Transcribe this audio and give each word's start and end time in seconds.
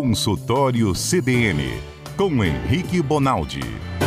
Consultório 0.00 0.92
CBN, 0.92 1.82
com 2.16 2.44
Henrique 2.44 3.02
Bonaldi. 3.02 3.97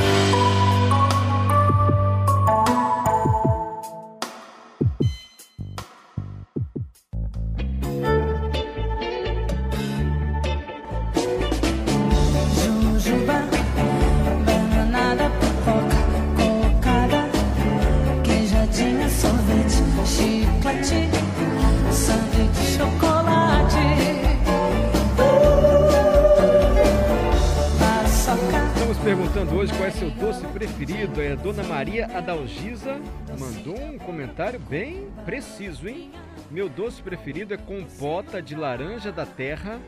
Comentário 34.42 34.60
bem 34.60 35.08
preciso, 35.24 35.88
hein? 35.88 36.12
Meu 36.50 36.68
doce 36.68 37.00
preferido 37.04 37.54
é 37.54 37.58
compota 37.58 38.42
de 38.42 38.56
laranja 38.56 39.12
da 39.12 39.24
terra 39.24 39.80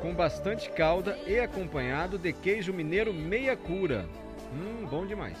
com 0.00 0.14
bastante 0.14 0.70
calda 0.70 1.18
e 1.26 1.38
acompanhado 1.38 2.18
de 2.18 2.32
queijo 2.32 2.72
mineiro 2.72 3.12
meia 3.12 3.54
cura. 3.54 4.08
Hum, 4.54 4.86
bom 4.86 5.04
demais. 5.04 5.36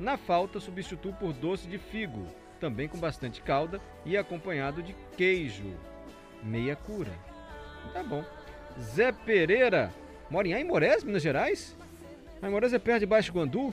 Na 0.00 0.16
falta, 0.16 0.58
substituo 0.58 1.12
por 1.12 1.34
doce 1.34 1.68
de 1.68 1.76
figo, 1.76 2.26
também 2.58 2.88
com 2.88 2.96
bastante 2.96 3.42
calda 3.42 3.78
e 4.06 4.16
acompanhado 4.16 4.82
de 4.82 4.96
queijo 5.14 5.74
meia 6.42 6.74
cura. 6.74 7.12
Tá 7.92 8.02
bom. 8.02 8.24
Zé 8.80 9.12
Pereira, 9.12 9.92
mora 10.30 10.48
em 10.48 10.54
Aimorés, 10.54 11.04
Minas 11.04 11.22
Gerais? 11.22 11.76
Aimorés 12.40 12.72
é 12.72 12.78
perto 12.78 13.00
de 13.00 13.06
Baixo 13.06 13.32
Guandu? 13.32 13.72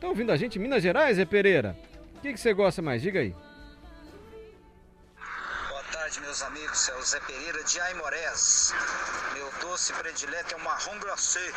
Tá 0.00 0.08
ouvindo 0.08 0.32
a 0.32 0.36
gente 0.36 0.58
em 0.58 0.62
Minas 0.62 0.82
Gerais, 0.82 1.18
Zé 1.18 1.24
Pereira? 1.24 1.76
O 2.16 2.20
que 2.20 2.36
você 2.36 2.52
gosta 2.52 2.82
mais? 2.82 3.00
Diga 3.00 3.20
aí. 3.20 3.34
Tarde, 6.14 6.20
meus 6.20 6.42
amigos. 6.42 6.88
É 6.88 6.94
o 6.96 7.02
Zé 7.02 7.18
Pereira 7.20 7.64
de 7.64 7.80
Aimorés. 7.80 8.72
Meu 9.34 9.50
doce 9.60 9.92
predileto 9.94 10.54
é 10.54 10.56
o 10.56 10.64
marrom 10.64 10.98
glacê. 11.00 11.52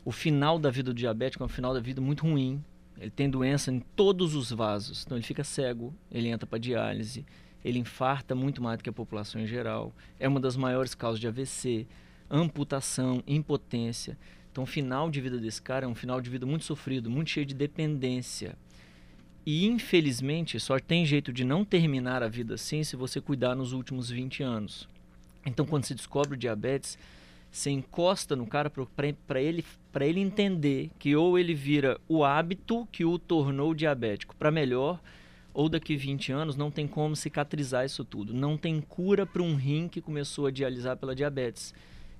O 0.06 0.14
final 0.14 0.58
da 0.58 0.72
vida 0.72 0.94
do 0.94 0.98
diabético 0.98 1.44
é 1.44 1.46
um 1.46 1.50
final 1.50 1.74
da 1.74 1.82
vida 1.82 2.00
muito 2.00 2.22
ruim. 2.24 2.64
Ele 2.98 3.12
tem 3.12 3.30
doença 3.30 3.70
em 3.70 3.82
todos 3.82 4.34
os 4.34 4.50
vasos, 4.50 5.04
então 5.06 5.18
ele 5.18 5.26
fica 5.26 5.44
cego, 5.44 5.94
ele 6.10 6.30
entra 6.30 6.48
para 6.48 6.58
diálise, 6.58 7.26
ele 7.64 7.80
infarta 7.80 8.34
muito 8.34 8.62
mais 8.62 8.78
do 8.78 8.84
que 8.84 8.90
a 8.90 8.94
população 8.94 9.42
em 9.42 9.48
geral. 9.48 9.94
É 10.20 10.28
uma 10.28 10.40
das 10.40 10.56
maiores 10.56 10.96
causas 10.96 11.20
de 11.20 11.28
AVC, 11.28 11.86
amputação, 12.30 13.24
impotência. 13.28 14.18
Então, 14.52 14.64
o 14.64 14.68
final 14.68 15.10
de 15.10 15.22
vida 15.22 15.38
desse 15.38 15.62
cara 15.62 15.86
é 15.86 15.88
um 15.88 15.96
final 15.96 16.22
de 16.22 16.30
vida 16.30 16.46
muito 16.46 16.66
sofrido, 16.66 17.10
muito 17.10 17.30
cheio 17.30 17.46
de 17.46 17.54
dependência. 17.54 18.56
E, 19.46 19.66
infelizmente, 19.66 20.60
só 20.60 20.80
tem 20.80 21.06
jeito 21.06 21.32
de 21.32 21.44
não 21.44 21.64
terminar 21.66 22.22
a 22.22 22.28
vida 22.28 22.56
assim 22.56 22.84
se 22.84 22.96
você 22.96 23.22
cuidar 23.22 23.56
nos 23.56 23.74
últimos 23.74 24.10
20 24.10 24.44
anos. 24.44 24.88
Então, 25.46 25.66
quando 25.66 25.86
se 25.86 25.96
descobre 25.96 26.36
o 26.36 26.38
diabetes, 26.38 26.98
você 27.52 27.72
encosta 27.72 28.36
no 28.36 28.46
cara 28.46 28.70
para 28.70 29.42
ele, 29.42 29.66
ele 30.02 30.20
entender 30.20 30.92
que 31.00 31.16
ou 31.16 31.38
ele 31.38 31.54
vira 31.54 32.00
o 32.08 32.24
hábito 32.24 32.88
que 32.92 33.04
o 33.04 33.18
tornou 33.18 33.74
diabético 33.74 34.36
para 34.36 34.52
melhor, 34.52 35.00
ou 35.54 35.68
daqui 35.68 35.96
20 35.96 36.32
anos 36.32 36.56
não 36.56 36.70
tem 36.72 36.88
como 36.88 37.16
cicatrizar 37.16 37.86
isso 37.86 38.04
tudo. 38.04 38.34
Não 38.34 38.58
tem 38.58 38.80
cura 38.82 39.26
para 39.26 39.42
um 39.42 39.56
rim 39.56 39.88
que 39.88 40.02
começou 40.02 40.46
a 40.46 40.52
dialisar 40.52 40.98
pela 40.98 41.16
diabetes. 41.16 41.74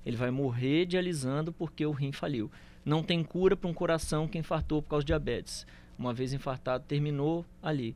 Ele 0.04 0.16
vai 0.16 0.30
morrer 0.30 0.86
dialisando 0.86 1.52
porque 1.52 1.84
o 1.84 1.92
rim 1.92 2.12
faliu. 2.12 2.50
Não 2.84 3.02
tem 3.02 3.22
cura 3.22 3.56
para 3.56 3.68
um 3.68 3.74
coração 3.74 4.26
que 4.26 4.38
infartou 4.38 4.82
por 4.82 4.90
causa 4.90 5.04
de 5.04 5.08
diabetes. 5.08 5.66
Uma 5.98 6.14
vez 6.14 6.32
infartado, 6.32 6.84
terminou 6.86 7.44
ali. 7.62 7.94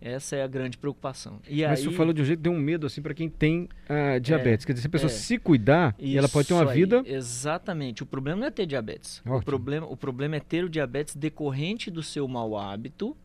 Essa 0.00 0.34
é 0.34 0.42
a 0.42 0.48
grande 0.48 0.76
preocupação. 0.76 1.38
E 1.48 1.62
Mas 1.62 1.70
aí, 1.70 1.76
senhor 1.84 1.92
falou 1.92 2.12
de 2.12 2.20
um 2.20 2.24
jeito 2.24 2.40
deu 2.40 2.50
um 2.50 2.58
medo, 2.58 2.86
assim, 2.86 3.00
para 3.00 3.14
quem 3.14 3.28
tem 3.28 3.68
ah, 3.88 4.18
diabetes. 4.18 4.64
Quer 4.64 4.72
dizer, 4.72 4.82
se 4.82 4.88
a 4.88 4.90
pessoa 4.90 5.10
é. 5.10 5.14
se 5.14 5.38
cuidar, 5.38 5.94
e 5.96 6.18
ela 6.18 6.28
pode 6.28 6.48
ter 6.48 6.54
uma 6.54 6.68
aí, 6.68 6.76
vida... 6.76 7.04
Exatamente. 7.06 8.02
O 8.02 8.06
problema 8.06 8.40
não 8.40 8.46
é 8.48 8.50
ter 8.50 8.66
diabetes. 8.66 9.22
O 9.24 9.40
problema, 9.40 9.86
o 9.86 9.96
problema 9.96 10.34
é 10.34 10.40
ter 10.40 10.64
o 10.64 10.68
diabetes 10.68 11.14
decorrente 11.14 11.88
do 11.88 12.02
seu 12.02 12.26
mau 12.26 12.58
hábito 12.58 13.16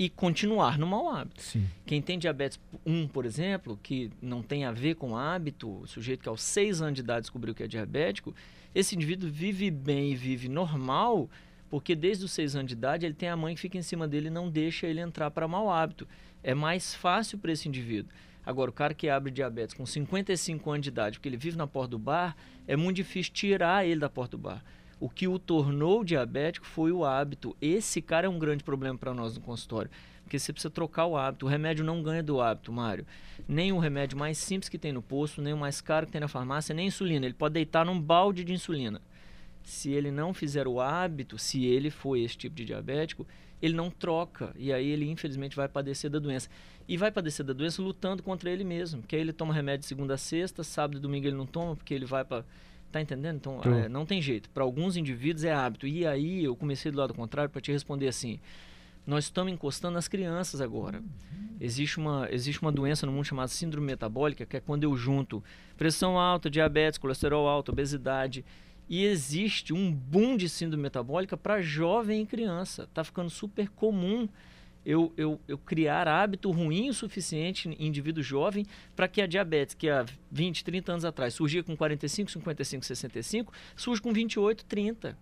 e 0.00 0.08
continuar 0.08 0.78
no 0.78 0.86
mau 0.86 1.10
hábito. 1.10 1.42
Sim. 1.42 1.68
Quem 1.84 2.00
tem 2.00 2.18
diabetes 2.18 2.58
1, 2.86 3.06
por 3.08 3.26
exemplo, 3.26 3.78
que 3.82 4.10
não 4.22 4.42
tem 4.42 4.64
a 4.64 4.72
ver 4.72 4.94
com 4.94 5.14
hábito, 5.14 5.82
o 5.82 5.86
sujeito 5.86 6.22
que 6.22 6.28
aos 6.30 6.40
6 6.40 6.80
anos 6.80 6.94
de 6.94 7.00
idade 7.02 7.20
descobriu 7.20 7.54
que 7.54 7.62
é 7.62 7.66
diabético, 7.66 8.34
esse 8.74 8.94
indivíduo 8.96 9.28
vive 9.28 9.70
bem 9.70 10.12
e 10.12 10.16
vive 10.16 10.48
normal, 10.48 11.28
porque 11.68 11.94
desde 11.94 12.24
os 12.24 12.32
6 12.32 12.56
anos 12.56 12.68
de 12.68 12.72
idade 12.72 13.04
ele 13.04 13.14
tem 13.14 13.28
a 13.28 13.36
mãe 13.36 13.54
que 13.54 13.60
fica 13.60 13.76
em 13.76 13.82
cima 13.82 14.08
dele 14.08 14.28
e 14.28 14.30
não 14.30 14.48
deixa 14.48 14.86
ele 14.86 15.02
entrar 15.02 15.30
para 15.30 15.46
mau 15.46 15.70
hábito. 15.70 16.08
É 16.42 16.54
mais 16.54 16.94
fácil 16.94 17.36
para 17.36 17.52
esse 17.52 17.68
indivíduo. 17.68 18.10
Agora, 18.46 18.70
o 18.70 18.72
cara 18.72 18.94
que 18.94 19.06
abre 19.10 19.30
diabetes 19.30 19.74
com 19.74 19.84
55 19.84 20.70
anos 20.70 20.82
de 20.82 20.88
idade, 20.88 21.18
porque 21.18 21.28
ele 21.28 21.36
vive 21.36 21.58
na 21.58 21.66
porta 21.66 21.90
do 21.90 21.98
bar, 21.98 22.34
é 22.66 22.74
muito 22.74 22.96
difícil 22.96 23.34
tirar 23.34 23.84
ele 23.84 24.00
da 24.00 24.08
porta 24.08 24.34
do 24.34 24.38
bar. 24.42 24.64
O 25.00 25.08
que 25.08 25.26
o 25.26 25.38
tornou 25.38 26.04
diabético 26.04 26.66
foi 26.66 26.92
o 26.92 27.06
hábito. 27.06 27.56
Esse 27.58 28.02
cara 28.02 28.26
é 28.26 28.30
um 28.30 28.38
grande 28.38 28.62
problema 28.62 28.98
para 28.98 29.14
nós 29.14 29.34
no 29.34 29.40
consultório. 29.40 29.90
Porque 30.22 30.38
você 30.38 30.52
precisa 30.52 30.70
trocar 30.70 31.06
o 31.06 31.16
hábito. 31.16 31.46
O 31.46 31.48
remédio 31.48 31.82
não 31.82 32.02
ganha 32.02 32.22
do 32.22 32.38
hábito, 32.38 32.70
Mário. 32.70 33.06
Nem 33.48 33.72
o 33.72 33.78
remédio 33.78 34.18
mais 34.18 34.36
simples 34.36 34.68
que 34.68 34.78
tem 34.78 34.92
no 34.92 35.00
posto, 35.00 35.40
nem 35.40 35.54
o 35.54 35.56
mais 35.56 35.80
caro 35.80 36.04
que 36.04 36.12
tem 36.12 36.20
na 36.20 36.28
farmácia, 36.28 36.74
nem 36.74 36.88
insulina. 36.88 37.24
Ele 37.24 37.34
pode 37.34 37.54
deitar 37.54 37.84
num 37.84 37.98
balde 37.98 38.44
de 38.44 38.52
insulina. 38.52 39.00
Se 39.64 39.90
ele 39.90 40.10
não 40.10 40.34
fizer 40.34 40.68
o 40.68 40.80
hábito, 40.80 41.38
se 41.38 41.64
ele 41.64 41.90
for 41.90 42.16
esse 42.16 42.36
tipo 42.36 42.54
de 42.54 42.66
diabético, 42.66 43.26
ele 43.60 43.74
não 43.74 43.90
troca. 43.90 44.54
E 44.56 44.70
aí 44.70 44.86
ele, 44.86 45.10
infelizmente, 45.10 45.56
vai 45.56 45.66
padecer 45.66 46.10
da 46.10 46.18
doença. 46.18 46.50
E 46.86 46.96
vai 46.98 47.10
padecer 47.10 47.44
da 47.44 47.54
doença 47.54 47.80
lutando 47.80 48.22
contra 48.22 48.50
ele 48.50 48.64
mesmo. 48.64 49.00
Porque 49.00 49.16
aí 49.16 49.22
ele 49.22 49.32
toma 49.32 49.54
remédio 49.54 49.80
de 49.80 49.86
segunda 49.86 50.14
a 50.14 50.18
sexta, 50.18 50.62
sábado 50.62 50.98
e 50.98 51.00
domingo 51.00 51.26
ele 51.26 51.36
não 51.36 51.46
toma, 51.46 51.74
porque 51.74 51.94
ele 51.94 52.04
vai 52.04 52.24
para 52.24 52.44
Tá 52.90 53.00
entendendo? 53.00 53.36
Então, 53.36 53.60
é, 53.62 53.88
não 53.88 54.04
tem 54.04 54.20
jeito. 54.20 54.50
Para 54.50 54.64
alguns 54.64 54.96
indivíduos 54.96 55.44
é 55.44 55.52
hábito. 55.52 55.86
E 55.86 56.06
aí 56.06 56.44
eu 56.44 56.56
comecei 56.56 56.90
do 56.90 56.98
lado 56.98 57.14
contrário 57.14 57.50
para 57.50 57.60
te 57.60 57.70
responder 57.70 58.08
assim: 58.08 58.40
nós 59.06 59.24
estamos 59.24 59.52
encostando 59.52 59.94
nas 59.94 60.08
crianças 60.08 60.60
agora. 60.60 61.02
Existe 61.60 61.98
uma, 61.98 62.26
existe 62.30 62.60
uma 62.62 62.72
doença 62.72 63.06
no 63.06 63.12
mundo 63.12 63.24
chamada 63.24 63.48
síndrome 63.48 63.86
metabólica, 63.86 64.46
que 64.46 64.56
é 64.56 64.60
quando 64.60 64.84
eu 64.84 64.96
junto 64.96 65.44
pressão 65.76 66.18
alta, 66.18 66.50
diabetes, 66.50 66.98
colesterol 66.98 67.46
alto, 67.46 67.70
obesidade. 67.70 68.44
E 68.88 69.04
existe 69.04 69.72
um 69.72 69.92
boom 69.92 70.36
de 70.36 70.48
síndrome 70.48 70.82
metabólica 70.82 71.36
para 71.36 71.60
jovem 71.60 72.22
e 72.22 72.26
criança. 72.26 72.88
Tá 72.92 73.04
ficando 73.04 73.30
super 73.30 73.68
comum 73.68 74.28
eu, 74.84 75.12
eu, 75.16 75.40
eu 75.46 75.58
criar 75.58 76.08
hábito 76.08 76.50
ruim 76.50 76.88
o 76.88 76.94
suficiente 76.94 77.68
em 77.68 77.86
indivíduo 77.86 78.22
jovem 78.22 78.66
para 78.96 79.08
que 79.08 79.20
a 79.20 79.26
diabetes, 79.26 79.74
que 79.74 79.88
há 79.88 80.04
20, 80.30 80.64
30 80.64 80.92
anos 80.92 81.04
atrás 81.04 81.34
surgia 81.34 81.62
com 81.62 81.76
45, 81.76 82.30
55, 82.30 82.84
65, 82.84 83.52
surge 83.76 84.00
com 84.00 84.12
28, 84.12 84.64
30. 84.64 85.16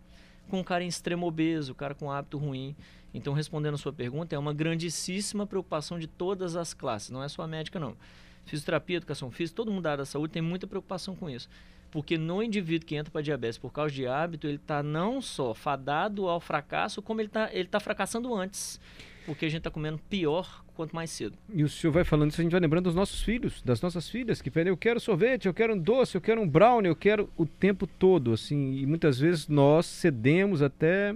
Com 0.49 0.61
um 0.61 0.65
cara 0.65 0.83
em 0.83 0.89
extremo 0.89 1.27
obeso, 1.27 1.73
o 1.73 1.75
cara 1.75 1.95
com 1.95 2.11
hábito 2.11 2.39
ruim. 2.39 2.75
Então, 3.13 3.33
respondendo 3.33 3.75
a 3.75 3.79
sua 3.79 3.93
pergunta, 3.93 4.35
é 4.35 4.39
uma 4.39 4.55
grandíssima 4.55 5.47
preocupação 5.47 5.99
de 5.99 6.07
todas 6.07 6.57
as 6.57 6.73
classes, 6.73 7.11
não 7.11 7.23
é 7.23 7.29
só 7.29 7.43
a 7.43 7.47
médica, 7.47 7.79
não. 7.79 7.97
Fisioterapia, 8.45 8.97
educação 8.97 9.31
física, 9.31 9.57
todo 9.57 9.71
mundo 9.71 9.83
da 9.83 9.91
área 9.91 10.03
da 10.03 10.07
saúde 10.07 10.33
tem 10.33 10.43
muita 10.43 10.67
preocupação 10.67 11.15
com 11.15 11.29
isso. 11.29 11.49
Porque 11.91 12.19
no 12.19 12.43
indivíduo 12.43 12.87
que 12.87 12.97
entra 12.97 13.11
para 13.11 13.23
diabetes 13.23 13.59
por 13.59 13.73
causa 13.73 13.95
de 13.95 14.07
hábito, 14.07 14.47
ele 14.47 14.57
está 14.57 14.83
não 14.83 15.21
só 15.21 15.55
fadado 15.55 16.29
ao 16.29 16.41
fracasso, 16.41 17.01
como 17.01 17.21
ele 17.21 17.29
está 17.29 17.51
ele 17.53 17.69
tá 17.69 17.81
fracassando 17.81 18.35
antes. 18.35 18.81
Porque 19.29 19.45
a 19.45 19.49
gente 19.51 19.59
está 19.59 19.71
comendo 19.71 20.01
pior 20.09 20.65
quanto 20.75 20.97
mais 20.97 21.11
cedo. 21.11 21.37
E 21.53 21.63
o 21.63 21.69
senhor 21.69 21.93
vai 21.93 22.03
falando 22.03 22.31
isso, 22.31 22.41
a 22.41 22.43
gente 22.43 22.53
vai 22.53 22.61
lembrando 22.61 22.85
dos 22.85 22.95
nossos 22.95 23.23
filhos, 23.23 23.61
das 23.61 23.83
nossas 23.83 24.09
filhas, 24.09 24.41
que 24.41 24.51
pedem, 24.51 24.71
eu 24.71 24.77
quero 24.77 24.99
sorvete, 24.99 25.45
eu 25.45 25.53
quero 25.53 25.75
um 25.75 25.79
doce, 25.79 26.17
eu 26.17 26.21
quero 26.21 26.41
um 26.41 26.49
brownie, 26.49 26.89
eu 26.89 26.97
quero 26.97 27.29
o 27.37 27.45
tempo 27.45 27.87
todo, 27.87 28.33
assim, 28.33 28.79
e 28.79 28.87
muitas 28.87 29.19
vezes 29.19 29.47
nós 29.47 29.85
cedemos 29.85 30.63
até 30.63 31.15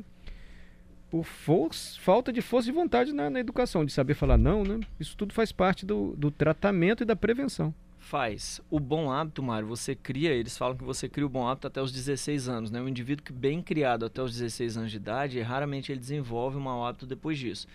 por 1.11 1.25
força, 1.25 1.99
falta 2.01 2.31
de 2.31 2.43
força 2.43 2.67
de 2.67 2.73
vontade 2.73 3.15
na, 3.15 3.31
na 3.31 3.41
educação, 3.41 3.83
de 3.83 3.93
saber 3.93 4.13
falar 4.13 4.37
não, 4.37 4.63
né? 4.63 4.79
Isso 5.01 5.17
tudo 5.17 5.33
faz 5.33 5.51
parte 5.51 5.87
do, 5.87 6.15
do 6.15 6.31
tratamento 6.31 7.03
e 7.03 7.07
da 7.07 7.17
prevenção. 7.17 7.75
Faz. 7.99 8.61
O 8.69 8.79
bom 8.79 9.11
hábito, 9.11 9.43
Mário, 9.43 9.67
você 9.67 9.95
cria, 9.95 10.33
eles 10.33 10.59
falam 10.59 10.77
que 10.77 10.85
você 10.85 11.09
cria 11.09 11.25
o 11.25 11.31
bom 11.31 11.49
hábito 11.49 11.67
até 11.67 11.81
os 11.81 11.91
16 11.91 12.47
anos, 12.47 12.71
né? 12.71 12.79
Um 12.83 12.89
indivíduo 12.89 13.25
que 13.25 13.33
bem 13.33 13.63
criado 13.63 14.05
até 14.05 14.21
os 14.21 14.33
16 14.33 14.77
anos 14.77 14.91
de 14.91 14.99
idade, 14.99 15.41
raramente 15.41 15.91
ele 15.91 16.01
desenvolve 16.01 16.59
um 16.59 16.61
mau 16.61 16.85
hábito 16.85 17.07
depois 17.07 17.39
disso. 17.39 17.67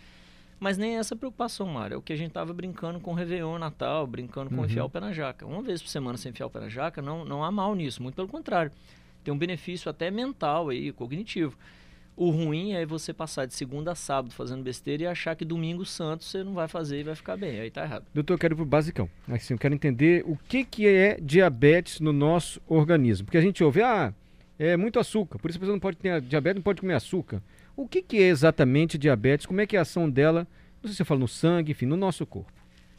Mas 0.59 0.77
nem 0.77 0.97
essa 0.97 1.15
preocupação, 1.15 1.67
Mário. 1.67 1.95
É 1.95 1.97
o 1.97 2.01
que 2.01 2.11
a 2.11 2.15
gente 2.15 2.31
tava 2.31 2.51
brincando 2.53 2.99
com 2.99 3.11
o 3.11 3.13
Réveillon, 3.13 3.59
Natal, 3.59 4.07
brincando 4.07 4.49
com 4.49 4.57
Uhum. 4.57 4.65
enfiar 4.65 4.85
o 4.85 4.89
pé 4.89 4.99
na 4.99 5.13
jaca. 5.13 5.45
Uma 5.45 5.61
vez 5.61 5.81
por 5.81 5.89
semana 5.89 6.17
sem 6.17 6.31
enfiar 6.31 6.47
o 6.47 6.49
pé 6.49 6.59
na 6.59 6.69
jaca, 6.69 7.01
não, 7.01 7.23
não 7.23 7.43
há 7.43 7.51
mal 7.51 7.75
nisso. 7.75 8.01
Muito 8.01 8.15
pelo 8.15 8.27
contrário. 8.27 8.71
Tem 9.23 9.33
um 9.33 9.37
benefício 9.37 9.89
até 9.89 10.09
mental 10.09 10.69
aí, 10.69 10.91
cognitivo. 10.91 11.55
O 12.15 12.31
ruim 12.31 12.73
é 12.73 12.83
você 12.83 13.13
passar 13.13 13.45
de 13.45 13.53
segunda 13.53 13.91
a 13.91 13.95
sábado 13.95 14.33
fazendo 14.33 14.63
besteira 14.63 15.03
e 15.03 15.05
achar 15.05 15.35
que 15.35 15.45
domingo 15.45 15.85
santo 15.85 16.23
você 16.23 16.43
não 16.43 16.53
vai 16.55 16.67
fazer 16.67 16.99
e 17.01 17.03
vai 17.03 17.13
ficar 17.13 17.37
bem. 17.37 17.59
Aí 17.59 17.69
tá 17.69 17.83
errado. 17.83 18.05
Doutor, 18.11 18.33
eu 18.33 18.37
quero 18.39 18.55
ir 18.55 18.57
pro 18.57 18.65
basicão. 18.65 19.07
Assim, 19.27 19.53
eu 19.53 19.59
quero 19.59 19.75
entender 19.75 20.23
o 20.25 20.35
que, 20.47 20.65
que 20.65 20.87
é 20.87 21.19
diabetes 21.21 21.99
no 21.99 22.11
nosso 22.11 22.59
organismo. 22.67 23.25
Porque 23.25 23.37
a 23.37 23.41
gente 23.41 23.63
ouve, 23.63 23.83
ah, 23.83 24.11
é 24.57 24.75
muito 24.75 24.97
açúcar, 24.97 25.37
por 25.37 25.51
isso 25.51 25.59
a 25.59 25.61
pessoa 25.61 25.75
não 25.75 25.79
pode 25.79 25.97
ter 25.97 26.19
diabetes, 26.21 26.55
não 26.55 26.63
pode 26.63 26.81
comer 26.81 26.95
açúcar. 26.95 27.39
O 27.77 27.87
que, 27.87 28.01
que 28.01 28.17
é 28.17 28.27
exatamente 28.27 28.97
diabetes? 28.97 29.45
Como 29.45 29.61
é 29.61 29.67
que 29.67 29.75
é 29.75 29.79
a 29.79 29.83
ação 29.83 30.09
dela? 30.09 30.47
Não 30.81 30.87
sei 30.87 30.93
se 30.93 30.97
você 30.97 31.05
fala 31.05 31.19
no 31.19 31.27
sangue, 31.27 31.73
enfim, 31.73 31.85
no 31.85 31.95
nosso 31.95 32.25
corpo. 32.25 32.51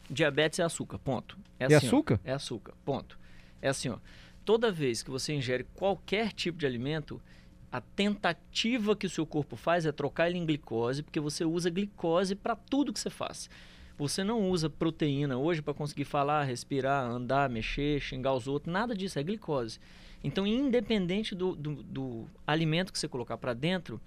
Diabetes 0.09 0.57
é 0.57 0.63
açúcar, 0.63 0.97
ponto. 0.97 1.37
É 1.59 1.65
assim, 1.65 1.75
ó, 1.75 1.77
açúcar? 1.77 2.19
é 2.23 2.31
açúcar, 2.31 2.73
ponto. 2.85 3.19
É 3.61 3.67
assim, 3.67 3.89
ó. 3.89 3.97
Toda 4.45 4.71
vez 4.71 5.03
que 5.03 5.11
você 5.11 5.33
ingere 5.33 5.65
qualquer 5.75 6.31
tipo 6.31 6.57
de 6.57 6.65
alimento, 6.65 7.21
a 7.69 7.81
tentativa 7.81 8.95
que 8.95 9.05
o 9.05 9.09
seu 9.09 9.25
corpo 9.25 9.57
faz 9.57 9.85
é 9.85 9.91
trocar 9.91 10.29
ele 10.29 10.37
em 10.37 10.45
glicose, 10.45 11.03
porque 11.03 11.19
você 11.19 11.43
usa 11.43 11.69
glicose 11.69 12.33
para 12.33 12.55
tudo 12.55 12.93
que 12.93 13.01
você 13.01 13.09
faz. 13.09 13.49
Você 13.97 14.23
não 14.23 14.49
usa 14.49 14.69
proteína 14.69 15.37
hoje 15.37 15.61
para 15.61 15.73
conseguir 15.73 16.05
falar, 16.05 16.45
respirar, 16.45 17.05
andar, 17.05 17.49
mexer, 17.49 17.99
xingar 17.99 18.33
os 18.33 18.47
outros, 18.47 18.71
nada 18.71 18.95
disso, 18.95 19.19
é 19.19 19.23
glicose. 19.23 19.77
Então, 20.23 20.47
independente 20.47 21.35
do, 21.35 21.53
do, 21.53 21.83
do 21.83 22.25
alimento 22.47 22.93
que 22.93 22.97
você 22.97 23.09
colocar 23.09 23.37
para 23.37 23.53
dentro, 23.53 23.99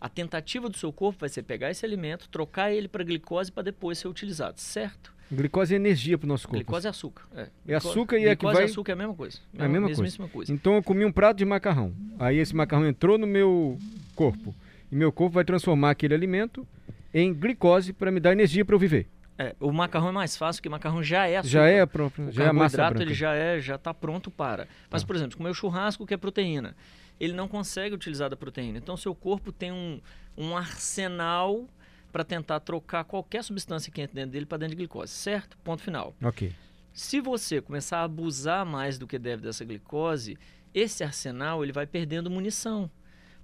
a 0.00 0.08
tentativa 0.08 0.68
do 0.68 0.76
seu 0.76 0.92
corpo 0.92 1.20
vai 1.20 1.28
ser 1.28 1.42
pegar 1.42 1.70
esse 1.70 1.84
alimento, 1.84 2.28
trocar 2.28 2.72
ele 2.72 2.88
para 2.88 3.04
glicose 3.04 3.52
para 3.52 3.64
depois 3.64 3.98
ser 3.98 4.08
utilizado, 4.08 4.58
certo? 4.60 5.12
Glicose 5.32 5.72
é 5.74 5.76
energia 5.76 6.18
para 6.18 6.24
o 6.24 6.28
nosso 6.28 6.48
corpo. 6.48 6.56
Glicose 6.56 6.86
é 6.86 6.90
açúcar. 6.90 7.22
É, 7.36 7.48
É 7.68 7.74
açúcar 7.76 8.16
e 8.18 8.24
é 8.24 8.34
que 8.34 8.40
glicose 8.40 8.54
vai- 8.54 8.62
e 8.64 8.66
açúcar 8.70 8.92
é 8.92 8.94
a 8.94 8.96
mesma 8.96 9.14
coisa. 9.14 9.38
É 9.56 9.64
a 9.64 9.68
mesma 9.68 9.94
coisa. 9.94 10.28
coisa. 10.28 10.52
Então 10.52 10.74
eu 10.74 10.82
comi 10.82 11.04
um 11.04 11.12
prato 11.12 11.36
de 11.36 11.44
macarrão. 11.44 11.94
Aí 12.18 12.38
esse 12.38 12.54
macarrão 12.56 12.86
entrou 12.88 13.16
no 13.16 13.26
meu 13.28 13.78
corpo. 14.16 14.52
E 14.90 14.96
meu 14.96 15.12
corpo 15.12 15.34
vai 15.34 15.44
transformar 15.44 15.90
aquele 15.90 16.14
alimento 16.14 16.66
em 17.14 17.32
glicose 17.32 17.92
para 17.92 18.10
me 18.10 18.18
dar 18.18 18.32
energia 18.32 18.64
para 18.64 18.74
eu 18.74 18.78
viver. 18.78 19.06
É, 19.38 19.54
o 19.60 19.70
macarrão 19.72 20.08
é 20.08 20.12
mais 20.12 20.36
fácil, 20.36 20.60
porque 20.60 20.68
o 20.68 20.72
macarrão 20.72 21.00
já 21.02 21.26
é 21.28 21.36
açúcar. 21.36 21.48
Já 21.52 21.66
é 21.68 21.80
a 21.80 21.86
própria, 21.86 22.26
O 22.26 22.32
já 22.32 22.44
é 22.44 22.48
a 22.48 22.52
massa 22.52 22.76
branca. 22.76 23.02
ele 23.02 23.14
já 23.14 23.32
é, 23.32 23.60
já 23.60 23.76
está 23.76 23.94
pronto 23.94 24.30
para. 24.32 24.66
Mas, 24.90 25.02
Tá. 25.02 25.06
por 25.06 25.14
exemplo, 25.16 25.36
comer 25.38 25.50
o 25.50 25.54
churrasco, 25.54 26.04
que 26.04 26.12
é 26.12 26.16
proteína, 26.16 26.74
ele 27.20 27.34
não 27.34 27.46
consegue 27.46 27.94
utilizar 27.94 28.30
da 28.30 28.36
proteína. 28.36 28.78
Então, 28.78 28.96
seu 28.96 29.14
corpo 29.14 29.52
tem 29.52 29.70
um, 29.70 30.00
um 30.36 30.56
arsenal 30.56 31.68
para 32.10 32.24
tentar 32.24 32.58
trocar 32.60 33.04
qualquer 33.04 33.44
substância 33.44 33.92
que 33.92 34.00
entre 34.00 34.14
dentro 34.14 34.32
dele 34.32 34.46
para 34.46 34.58
dentro 34.58 34.74
de 34.74 34.78
glicose, 34.78 35.12
certo? 35.12 35.56
Ponto 35.58 35.82
final. 35.82 36.14
Ok. 36.22 36.52
Se 36.92 37.20
você 37.20 37.60
começar 37.60 37.98
a 37.98 38.04
abusar 38.04 38.66
mais 38.66 38.98
do 38.98 39.06
que 39.06 39.18
deve 39.18 39.42
dessa 39.42 39.64
glicose, 39.64 40.36
esse 40.74 41.04
arsenal 41.04 41.62
ele 41.62 41.72
vai 41.72 41.86
perdendo 41.86 42.30
munição. 42.30 42.90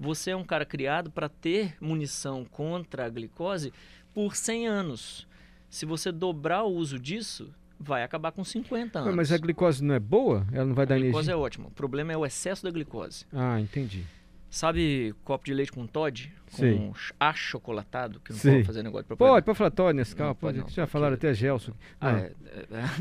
Você 0.01 0.31
é 0.31 0.37
um 0.37 0.45
cara 0.45 0.65
criado 0.65 1.11
para 1.11 1.29
ter 1.29 1.77
munição 1.81 2.45
contra 2.45 3.07
a 3.07 3.09
glicose 3.09 3.73
por 4.13 4.35
100 4.35 4.67
anos. 4.67 5.29
Se 5.71 5.87
você 5.87 6.11
dobrar 6.11 6.65
o 6.65 6.75
uso 6.75 6.99
disso, 6.99 7.55
vai 7.79 8.03
acabar 8.03 8.33
com 8.33 8.43
50 8.45 8.99
anos. 8.99 9.15
Mas 9.15 9.31
a 9.33 9.39
glicose 9.39 9.83
não 9.85 9.95
é 9.95 10.01
boa? 10.01 10.47
Ela 10.53 10.65
não 10.67 10.75
vai 10.75 10.87
dar 10.87 10.95
a 10.95 10.99
glicose 10.99 11.29
energia? 11.29 11.33
é 11.35 11.37
ótima. 11.37 11.67
O 11.69 11.71
problema 11.71 12.13
é 12.13 12.17
o 12.17 12.25
excesso 12.25 12.65
da 12.65 12.71
glicose. 12.71 13.25
Ah, 13.33 13.61
entendi. 13.61 14.05
Sabe 14.49 15.15
copo 15.25 15.45
de 15.45 15.53
leite 15.53 15.73
com 15.73 15.87
Todd? 15.87 16.33
Com 16.57 16.95
ch- 16.95 17.13
achocolatado? 17.19 18.21
Que 18.21 18.33
não 18.33 18.39
Sei. 18.39 18.53
pode 18.55 18.65
fazer 18.67 18.83
negócio 18.83 19.03
de 19.03 19.09
propaganda. 19.09 19.35
Pode, 19.35 19.45
pode 19.47 19.59
falar 19.59 19.71
Tony 19.71 19.93
Nescau, 19.99 20.29
Não, 20.29 20.35
pode. 20.35 20.59
pode 20.61 20.71
não, 20.71 20.75
Já 20.75 20.87
falaram 20.87 21.15
porque- 21.17 21.27
até 21.27 21.35
Gelson. 21.35 21.73
Ah, 22.01 22.13
é, 22.13 22.33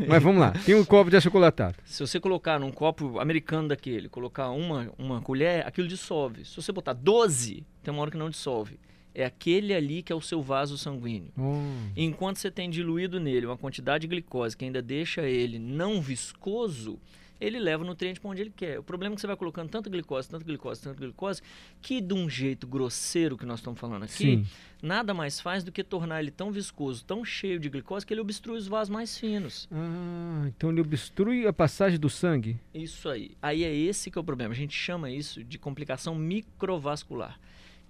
é. 0.02 0.08
Mas 0.08 0.22
vamos 0.24 0.42
lá. 0.42 0.52
Tem 0.66 0.76
um 0.76 0.84
copo 0.84 1.10
de 1.10 1.16
achocolatado. 1.18 1.78
Se 1.86 2.06
você 2.06 2.20
colocar 2.20 2.60
num 2.60 2.72
copo 2.72 3.20
americano 3.20 3.68
daquele, 3.70 4.10
colocar 4.10 4.50
uma, 4.50 4.92
uma 4.98 5.22
colher, 5.22 5.66
aquilo 5.66 5.88
dissolve. 5.88 6.44
Se 6.46 6.56
você 6.56 6.72
botar 6.72 6.94
12, 6.94 7.64
tem 7.84 7.94
uma 7.94 8.02
hora 8.02 8.12
que 8.12 8.18
não 8.18 8.30
dissolve. 8.30 8.80
É 9.16 9.26
aquele 9.26 9.74
ali 9.74 10.04
que 10.04 10.12
é 10.12 10.16
o 10.16 10.22
seu 10.22 10.42
vaso 10.42 10.78
sanguíneo. 10.78 11.32
Oh. 11.38 11.62
Enquanto 11.96 12.38
você 12.38 12.52
tem 12.52 12.70
diluído 12.70 13.20
nele 13.20 13.46
uma 13.46 13.58
quantidade 13.58 14.02
de 14.02 14.08
glicose 14.08 14.56
que 14.56 14.66
ainda 14.66 14.82
deixa 14.82 15.22
ele 15.22 15.58
não 15.58 16.02
viscoso, 16.02 17.00
ele 17.40 17.60
leva 17.60 17.84
o 17.84 17.86
nutriente 17.86 18.20
para 18.20 18.30
onde 18.30 18.42
ele 18.42 18.54
quer. 18.56 18.80
O 18.80 18.84
problema 18.84 19.14
é 19.14 19.16
que 19.16 19.22
você 19.22 19.28
vai 19.28 19.36
colocando 19.36 19.70
tanta 19.70 19.90
glicose, 19.90 20.30
tanta 20.30 20.44
glicose, 20.44 20.82
tanta 20.82 21.00
glicose, 21.00 21.42
que 21.82 22.02
de 22.02 22.14
um 22.14 22.30
jeito 22.30 22.66
grosseiro 22.66 23.38
que 23.38 23.46
nós 23.46 23.60
estamos 23.60 23.80
falando 23.80 24.04
aqui, 24.04 24.14
Sim. 24.14 24.48
nada 24.82 25.14
mais 25.14 25.40
faz 25.40 25.64
do 25.64 25.72
que 25.72 25.84
tornar 25.84 26.22
ele 26.22 26.32
tão 26.32 26.52
viscoso, 26.52 27.04
tão 27.04 27.26
cheio 27.26 27.60
de 27.60 27.70
glicose, 27.70 28.06
que 28.06 28.14
ele 28.14 28.22
obstrui 28.22 28.58
os 28.58 28.68
vasos 28.68 28.90
mais 28.90 29.18
finos. 29.18 29.68
Ah, 29.72 30.46
então 30.48 30.72
ele 30.72 30.82
obstrui 30.82 31.46
a 31.46 31.54
passagem 31.54 32.00
do 32.00 32.10
sangue. 32.10 32.60
Isso 32.74 33.10
aí. 33.10 33.32
Aí 33.42 33.64
é 33.64 33.74
esse 33.74 34.10
que 34.10 34.18
é 34.18 34.22
o 34.22 34.24
problema. 34.24 34.54
A 34.54 34.58
gente 34.58 34.76
chama 34.76 35.10
isso 35.10 35.44
de 35.44 35.58
complicação 35.58 36.16
microvascular. 36.16 37.40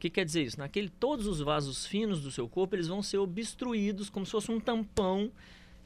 O 0.05 0.07
que 0.07 0.11
quer 0.11 0.25
dizer 0.25 0.43
isso? 0.43 0.59
Naquele, 0.59 0.87
todos 0.87 1.25
os 1.25 1.39
vasos 1.39 1.87
finos 1.87 2.21
do 2.21 2.29
seu 2.29 2.47
corpo 2.47 2.75
eles 2.75 2.87
vão 2.87 3.01
ser 3.01 3.17
obstruídos 3.17 4.07
como 4.07 4.23
se 4.23 4.31
fosse 4.31 4.51
um 4.51 4.59
tampão 4.59 5.31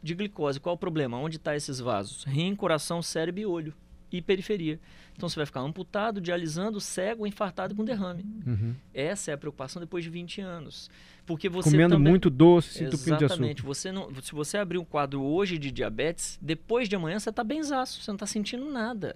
de 0.04 0.14
glicose. 0.14 0.60
Qual 0.60 0.76
o 0.76 0.78
problema? 0.78 1.18
Onde 1.18 1.38
estão 1.38 1.54
esses 1.54 1.80
vasos? 1.80 2.26
Rim, 2.26 2.54
coração, 2.54 3.02
cérebro 3.02 3.40
e 3.40 3.46
olho. 3.46 3.74
E 4.12 4.22
periferia. 4.22 4.78
Então 5.16 5.30
você 5.30 5.38
vai 5.38 5.46
ficar 5.46 5.62
amputado, 5.62 6.20
dialisando, 6.20 6.82
cego, 6.82 7.26
infartado 7.26 7.74
com 7.74 7.86
derrame. 7.86 8.26
Uhum. 8.46 8.76
Essa 8.94 9.32
é 9.32 9.34
a 9.36 9.38
preocupação 9.38 9.80
depois 9.80 10.04
de 10.04 10.10
20 10.10 10.42
anos. 10.42 10.92
Porque 11.26 11.48
você 11.48 11.72
Comendo 11.72 11.96
também... 11.96 12.12
muito 12.12 12.30
doce, 12.30 12.84
entupindo 12.84 13.18
de 13.18 13.24
açúcar. 13.24 13.26
Exatamente. 13.26 13.62
Você 13.62 13.90
não, 13.90 14.14
se 14.22 14.34
você 14.34 14.58
abrir 14.58 14.80
um 14.80 14.86
quadro 14.86 15.22
hoje 15.22 15.58
de 15.58 15.72
diabetes, 15.72 16.38
depois 16.42 16.90
de 16.90 16.96
amanhã 16.98 17.20
você 17.20 17.30
está 17.30 17.44
benzaço, 17.44 18.02
você 18.02 18.12
não 18.12 18.18
está 18.18 18.26
sentindo 18.26 18.70
nada. 18.70 19.16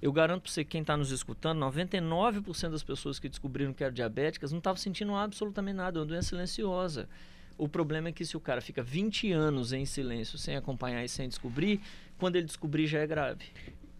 Eu 0.00 0.12
garanto 0.12 0.42
para 0.42 0.52
você, 0.52 0.64
quem 0.64 0.80
está 0.80 0.96
nos 0.96 1.10
escutando, 1.10 1.60
99% 1.60 2.70
das 2.70 2.84
pessoas 2.84 3.18
que 3.18 3.28
descobriram 3.28 3.72
que 3.72 3.82
eram 3.82 3.92
diabéticas 3.92 4.52
não 4.52 4.58
estavam 4.58 4.76
sentindo 4.76 5.14
absolutamente 5.14 5.76
nada, 5.76 5.98
é 5.98 6.00
uma 6.00 6.06
doença 6.06 6.28
silenciosa. 6.28 7.08
O 7.56 7.68
problema 7.68 8.08
é 8.08 8.12
que 8.12 8.24
se 8.24 8.36
o 8.36 8.40
cara 8.40 8.60
fica 8.60 8.80
20 8.82 9.32
anos 9.32 9.72
em 9.72 9.84
silêncio, 9.84 10.38
sem 10.38 10.54
acompanhar 10.54 11.04
e 11.04 11.08
sem 11.08 11.28
descobrir, 11.28 11.80
quando 12.16 12.36
ele 12.36 12.46
descobrir 12.46 12.86
já 12.86 13.00
é 13.00 13.06
grave. 13.06 13.46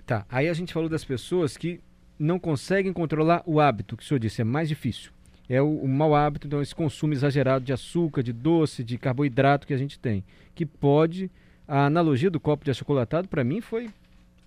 Tá, 0.07 0.25
aí 0.31 0.49
a 0.49 0.55
gente 0.55 0.73
falou 0.73 0.89
das 0.89 1.05
pessoas 1.05 1.57
que 1.57 1.81
não 2.17 2.39
conseguem 2.39 2.93
controlar 2.93 3.43
o 3.45 3.61
hábito, 3.61 3.97
que 3.97 4.05
o 4.05 4.07
senhor 4.07 4.21
disse, 4.21 4.41
é 4.41 4.45
mais 4.45 4.69
difícil. 4.69 5.11
É 5.49 5.61
o, 5.61 5.81
o 5.81 5.89
mau 5.89 6.15
hábito, 6.15 6.47
então 6.47 6.63
esse 6.63 6.75
consumo 6.75 7.13
exagerado 7.13 7.65
de 7.65 7.73
açúcar, 7.73 8.23
de 8.23 8.33
doce, 8.33 8.85
de 8.85 8.97
carboidrato 8.99 9.67
que 9.67 9.75
a 9.75 9.79
gente 9.79 9.99
tem. 9.99 10.25
Que 10.55 10.65
pode, 10.65 11.29
a 11.67 11.87
analogia 11.87 12.31
do 12.31 12.39
copo 12.39 12.65
de 12.65 12.71
achocolatado, 12.71 13.29
para 13.29 13.43
mim, 13.43 13.61
foi 13.61 13.91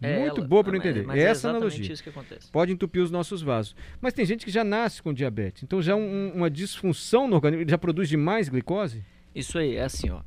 É 0.01 0.19
Muito 0.19 0.39
ela. 0.39 0.47
boa 0.47 0.63
para 0.63 0.77
mas- 0.77 0.85
entender. 0.85 1.07
É 1.17 1.21
Essa 1.23 1.49
analogia. 1.49 1.93
isso 1.93 2.01
que 2.01 2.09
acontece. 2.09 2.49
Pode 2.51 2.71
entupir 2.71 3.03
os 3.03 3.11
nossos 3.11 3.41
vasos. 3.41 3.75
Mas 4.01 4.13
tem 4.13 4.25
gente 4.25 4.43
que 4.45 4.51
já 4.51 4.63
nasce 4.63 5.01
com 5.01 5.13
diabetes. 5.13 5.61
Então 5.63 5.81
já 5.81 5.95
um- 5.95 6.31
uma 6.33 6.49
disfunção 6.49 7.27
no 7.27 7.35
organismo. 7.35 7.61
Ele 7.63 7.69
já 7.71 7.77
produz 7.77 8.09
demais 8.09 8.49
glicose? 8.49 9.03
Isso 9.35 9.57
aí, 9.59 9.75
é 9.75 9.83
assim, 9.83 10.09
ó. 10.09 10.21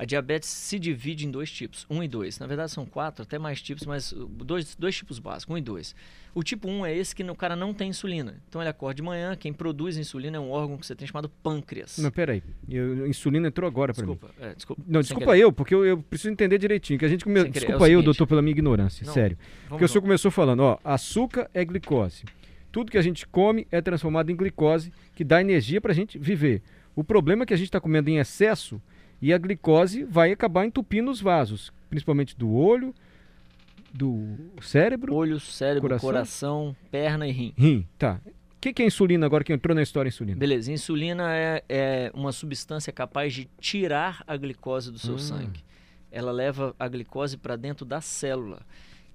A 0.00 0.06
diabetes 0.06 0.48
se 0.48 0.78
divide 0.78 1.26
em 1.26 1.30
dois 1.30 1.52
tipos, 1.52 1.86
um 1.90 2.02
e 2.02 2.08
dois. 2.08 2.38
Na 2.38 2.46
verdade 2.46 2.72
são 2.72 2.86
quatro, 2.86 3.22
até 3.22 3.38
mais 3.38 3.60
tipos, 3.60 3.84
mas 3.84 4.12
uh, 4.12 4.24
dois, 4.24 4.74
dois 4.74 4.96
tipos 4.96 5.18
básicos, 5.18 5.54
um 5.54 5.58
e 5.58 5.60
dois. 5.60 5.94
O 6.34 6.42
tipo 6.42 6.70
1 6.70 6.86
é 6.86 6.96
esse 6.96 7.14
que 7.14 7.22
o 7.22 7.34
cara 7.34 7.54
não 7.54 7.74
tem 7.74 7.90
insulina. 7.90 8.40
Então 8.48 8.62
ele 8.62 8.70
acorda 8.70 8.94
de 8.94 9.02
manhã, 9.02 9.36
quem 9.36 9.52
produz 9.52 9.98
insulina 9.98 10.38
é 10.38 10.40
um 10.40 10.50
órgão 10.50 10.78
que 10.78 10.86
você 10.86 10.94
tem 10.94 11.06
chamado 11.06 11.28
pâncreas. 11.42 11.98
Não, 11.98 12.10
peraí. 12.10 12.42
Eu, 12.66 13.06
insulina 13.06 13.48
entrou 13.48 13.68
agora 13.68 13.92
para 13.92 14.06
mim. 14.06 14.14
desculpa, 14.14 14.34
é, 14.40 14.54
desculpa. 14.54 14.82
Não, 14.88 15.00
desculpa 15.02 15.36
eu, 15.36 15.52
porque 15.52 15.74
eu, 15.74 15.84
eu 15.84 15.98
preciso 15.98 16.32
entender 16.32 16.56
direitinho. 16.56 16.98
Que 16.98 17.04
a 17.04 17.08
gente 17.08 17.22
come... 17.22 17.40
É 17.40 17.44
Desculpa 17.44 17.84
eu, 17.84 17.86
seguinte. 17.86 18.04
doutor, 18.06 18.26
pela 18.26 18.40
minha 18.40 18.52
ignorância. 18.52 19.04
Não, 19.04 19.12
sério. 19.12 19.36
Porque 19.68 19.84
o 19.84 19.88
senhor 19.88 20.00
começou 20.00 20.30
falando, 20.30 20.60
ó, 20.60 20.78
açúcar 20.82 21.50
é 21.52 21.62
glicose. 21.62 22.24
Tudo 22.72 22.90
que 22.90 22.96
a 22.96 23.02
gente 23.02 23.26
come 23.26 23.66
é 23.70 23.82
transformado 23.82 24.32
em 24.32 24.36
glicose, 24.36 24.90
que 25.14 25.22
dá 25.22 25.42
energia 25.42 25.78
para 25.78 25.92
a 25.92 25.94
gente 25.94 26.18
viver. 26.18 26.62
O 26.96 27.04
problema 27.04 27.42
é 27.42 27.46
que 27.46 27.52
a 27.52 27.56
gente 27.58 27.66
está 27.66 27.78
comendo 27.78 28.08
em 28.08 28.16
excesso 28.16 28.80
e 29.20 29.32
a 29.32 29.38
glicose 29.38 30.04
vai 30.04 30.32
acabar 30.32 30.64
entupindo 30.66 31.10
os 31.10 31.20
vasos, 31.20 31.72
principalmente 31.88 32.36
do 32.36 32.50
olho, 32.52 32.94
do 33.92 34.36
cérebro, 34.62 35.14
Olho, 35.14 35.40
cérebro, 35.40 35.88
Coração? 35.88 36.08
coração, 36.08 36.76
perna 36.90 37.26
e 37.26 37.32
rim. 37.32 37.52
rim. 37.56 37.86
Tá. 37.98 38.20
O 38.26 38.60
que, 38.60 38.72
que 38.72 38.82
é 38.82 38.86
insulina 38.86 39.24
agora 39.26 39.42
que 39.42 39.52
entrou 39.52 39.74
na 39.74 39.82
história 39.82 40.08
insulina? 40.08 40.38
Beleza, 40.38 40.70
insulina 40.70 41.34
é, 41.34 41.64
é 41.68 42.10
uma 42.14 42.30
substância 42.30 42.92
capaz 42.92 43.32
de 43.32 43.48
tirar 43.58 44.22
a 44.26 44.36
glicose 44.36 44.92
do 44.92 44.98
seu 44.98 45.14
Hum. 45.14 45.18
sangue. 45.18 45.64
Ela 46.12 46.30
leva 46.30 46.74
a 46.78 46.86
glicose 46.88 47.36
para 47.36 47.56
dentro 47.56 47.84
da 47.86 48.00
célula. 48.00 48.60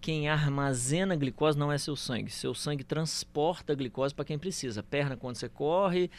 Quem 0.02 0.28
armazena 0.30 1.14
a 1.14 1.18
glicose 1.18 1.58
não 1.58 1.72
é 1.72 1.78
seu 1.78 1.96
sangue. 1.96 2.32
Seu 2.32 2.54
sangue 2.54 2.84
transporta 2.84 3.74
a 3.74 3.76
glicose 3.76 4.14
para 4.16 4.26
quem 4.26 4.38
precisa. 4.38 4.82
Perna 4.84 5.16
quando 5.16 5.36
você 5.36 5.48
corre, 5.50 6.10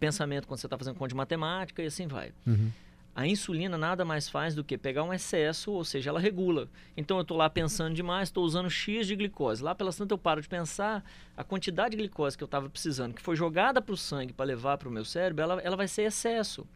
pensamento 0.00 0.46
quando 0.48 0.58
você 0.60 0.66
está 0.66 0.76
fazendo 0.78 0.94
conta 0.96 1.08
de 1.10 1.14
matemática 1.14 1.82
e 1.82 1.86
assim 1.86 2.06
vai. 2.06 2.32
Uhum. 2.46 2.70
A 3.14 3.26
insulina 3.26 3.76
nada 3.76 4.06
mais 4.06 4.28
faz 4.28 4.54
do 4.54 4.64
que 4.64 4.78
pegar 4.78 5.04
um 5.04 5.12
excesso, 5.12 5.70
ou 5.70 5.84
seja, 5.84 6.08
ela 6.08 6.18
regula. 6.18 6.66
Então 6.96 7.18
eu 7.18 7.22
estou 7.22 7.36
lá 7.36 7.50
pensando 7.50 7.94
demais, 7.94 8.28
estou 8.28 8.42
usando 8.42 8.70
X 8.70 9.06
de 9.06 9.14
glicose. 9.14 9.62
Lá 9.62 9.74
pelas 9.74 9.96
tantas 9.96 10.12
eu 10.12 10.18
paro 10.18 10.40
de 10.40 10.48
pensar, 10.48 11.04
a 11.36 11.44
quantidade 11.44 11.90
de 11.90 11.98
glicose 11.98 12.38
que 12.38 12.42
eu 12.42 12.46
estava 12.46 12.70
precisando, 12.70 13.12
que 13.12 13.20
foi 13.20 13.36
jogada 13.36 13.82
para 13.82 13.92
o 13.92 13.96
sangue 13.98 14.32
para 14.32 14.46
levar 14.46 14.78
para 14.78 14.88
o 14.88 14.92
meu 14.92 15.04
cérebro, 15.04 15.42
ela, 15.42 15.60
ela 15.60 15.76
vai 15.76 15.88
ser 15.88 16.02
excesso. 16.02 16.66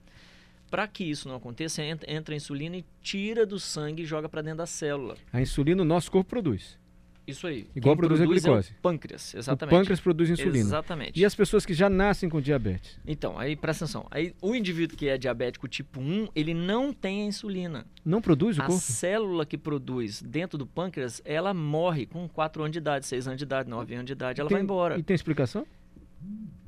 Para 0.71 0.87
que 0.87 1.05
isso 1.05 1.27
não 1.27 1.37
aconteça, 1.37 1.83
entra, 1.83 2.13
entra 2.13 2.35
a 2.35 2.37
insulina 2.37 2.77
e 2.77 2.85
tira 3.01 3.47
do 3.47 3.59
sangue 3.59 4.03
e 4.03 4.07
joga 4.07 4.29
para 4.29 4.43
dentro 4.43 4.59
da 4.59 4.67
célula. 4.67 5.17
A 5.33 5.41
insulina 5.41 5.81
o 5.81 5.87
nosso 5.87 6.11
corpo 6.11 6.29
produz. 6.29 6.79
Isso 7.27 7.47
aí. 7.47 7.67
Igual 7.75 7.95
Quem 7.95 8.01
produz 8.01 8.21
a 8.21 8.25
é 8.25 8.27
glicose. 8.27 8.71
o 8.71 8.81
pâncreas, 8.81 9.35
exatamente. 9.35 9.75
O 9.75 9.79
pâncreas 9.79 10.01
produz 10.01 10.31
insulina. 10.31 10.59
Exatamente. 10.59 11.19
E 11.21 11.25
as 11.25 11.35
pessoas 11.35 11.67
que 11.67 11.75
já 11.75 11.91
nascem 11.91 12.29
com 12.29 12.41
diabetes? 12.41 12.99
Então, 13.07 13.37
aí 13.39 13.57
presta 13.57 13.85
atenção. 13.85 14.07
Aí, 14.11 14.33
o 14.41 14.55
indivíduo 14.55 14.97
que 14.97 15.09
é 15.09 15.19
diabético 15.19 15.67
tipo 15.67 16.01
1, 16.01 16.29
ele 16.35 16.55
não 16.55 16.93
tem 16.93 17.23
a 17.23 17.25
insulina. 17.27 17.85
Não 18.05 18.21
produz 18.23 18.59
o 18.59 18.63
A 18.63 18.67
corpo? 18.67 18.81
célula 18.81 19.45
que 19.45 19.59
produz 19.59 20.23
dentro 20.23 20.57
do 20.57 20.67
pâncreas, 20.67 21.21
ela 21.25 21.53
morre 21.53 22.07
com 22.07 22.29
4 22.29 22.63
anos 22.63 22.73
de 22.73 22.79
idade, 22.79 23.07
6 23.07 23.27
anos 23.27 23.39
de 23.39 23.45
idade, 23.45 23.69
9 23.69 23.95
anos 23.95 24.07
de 24.07 24.13
idade, 24.13 24.41
ela 24.41 24.49
Tem- 24.49 24.57
vai 24.59 24.63
embora. 24.63 24.97
E 24.99 25.03
tem 25.03 25.15
explicação? 25.15 25.67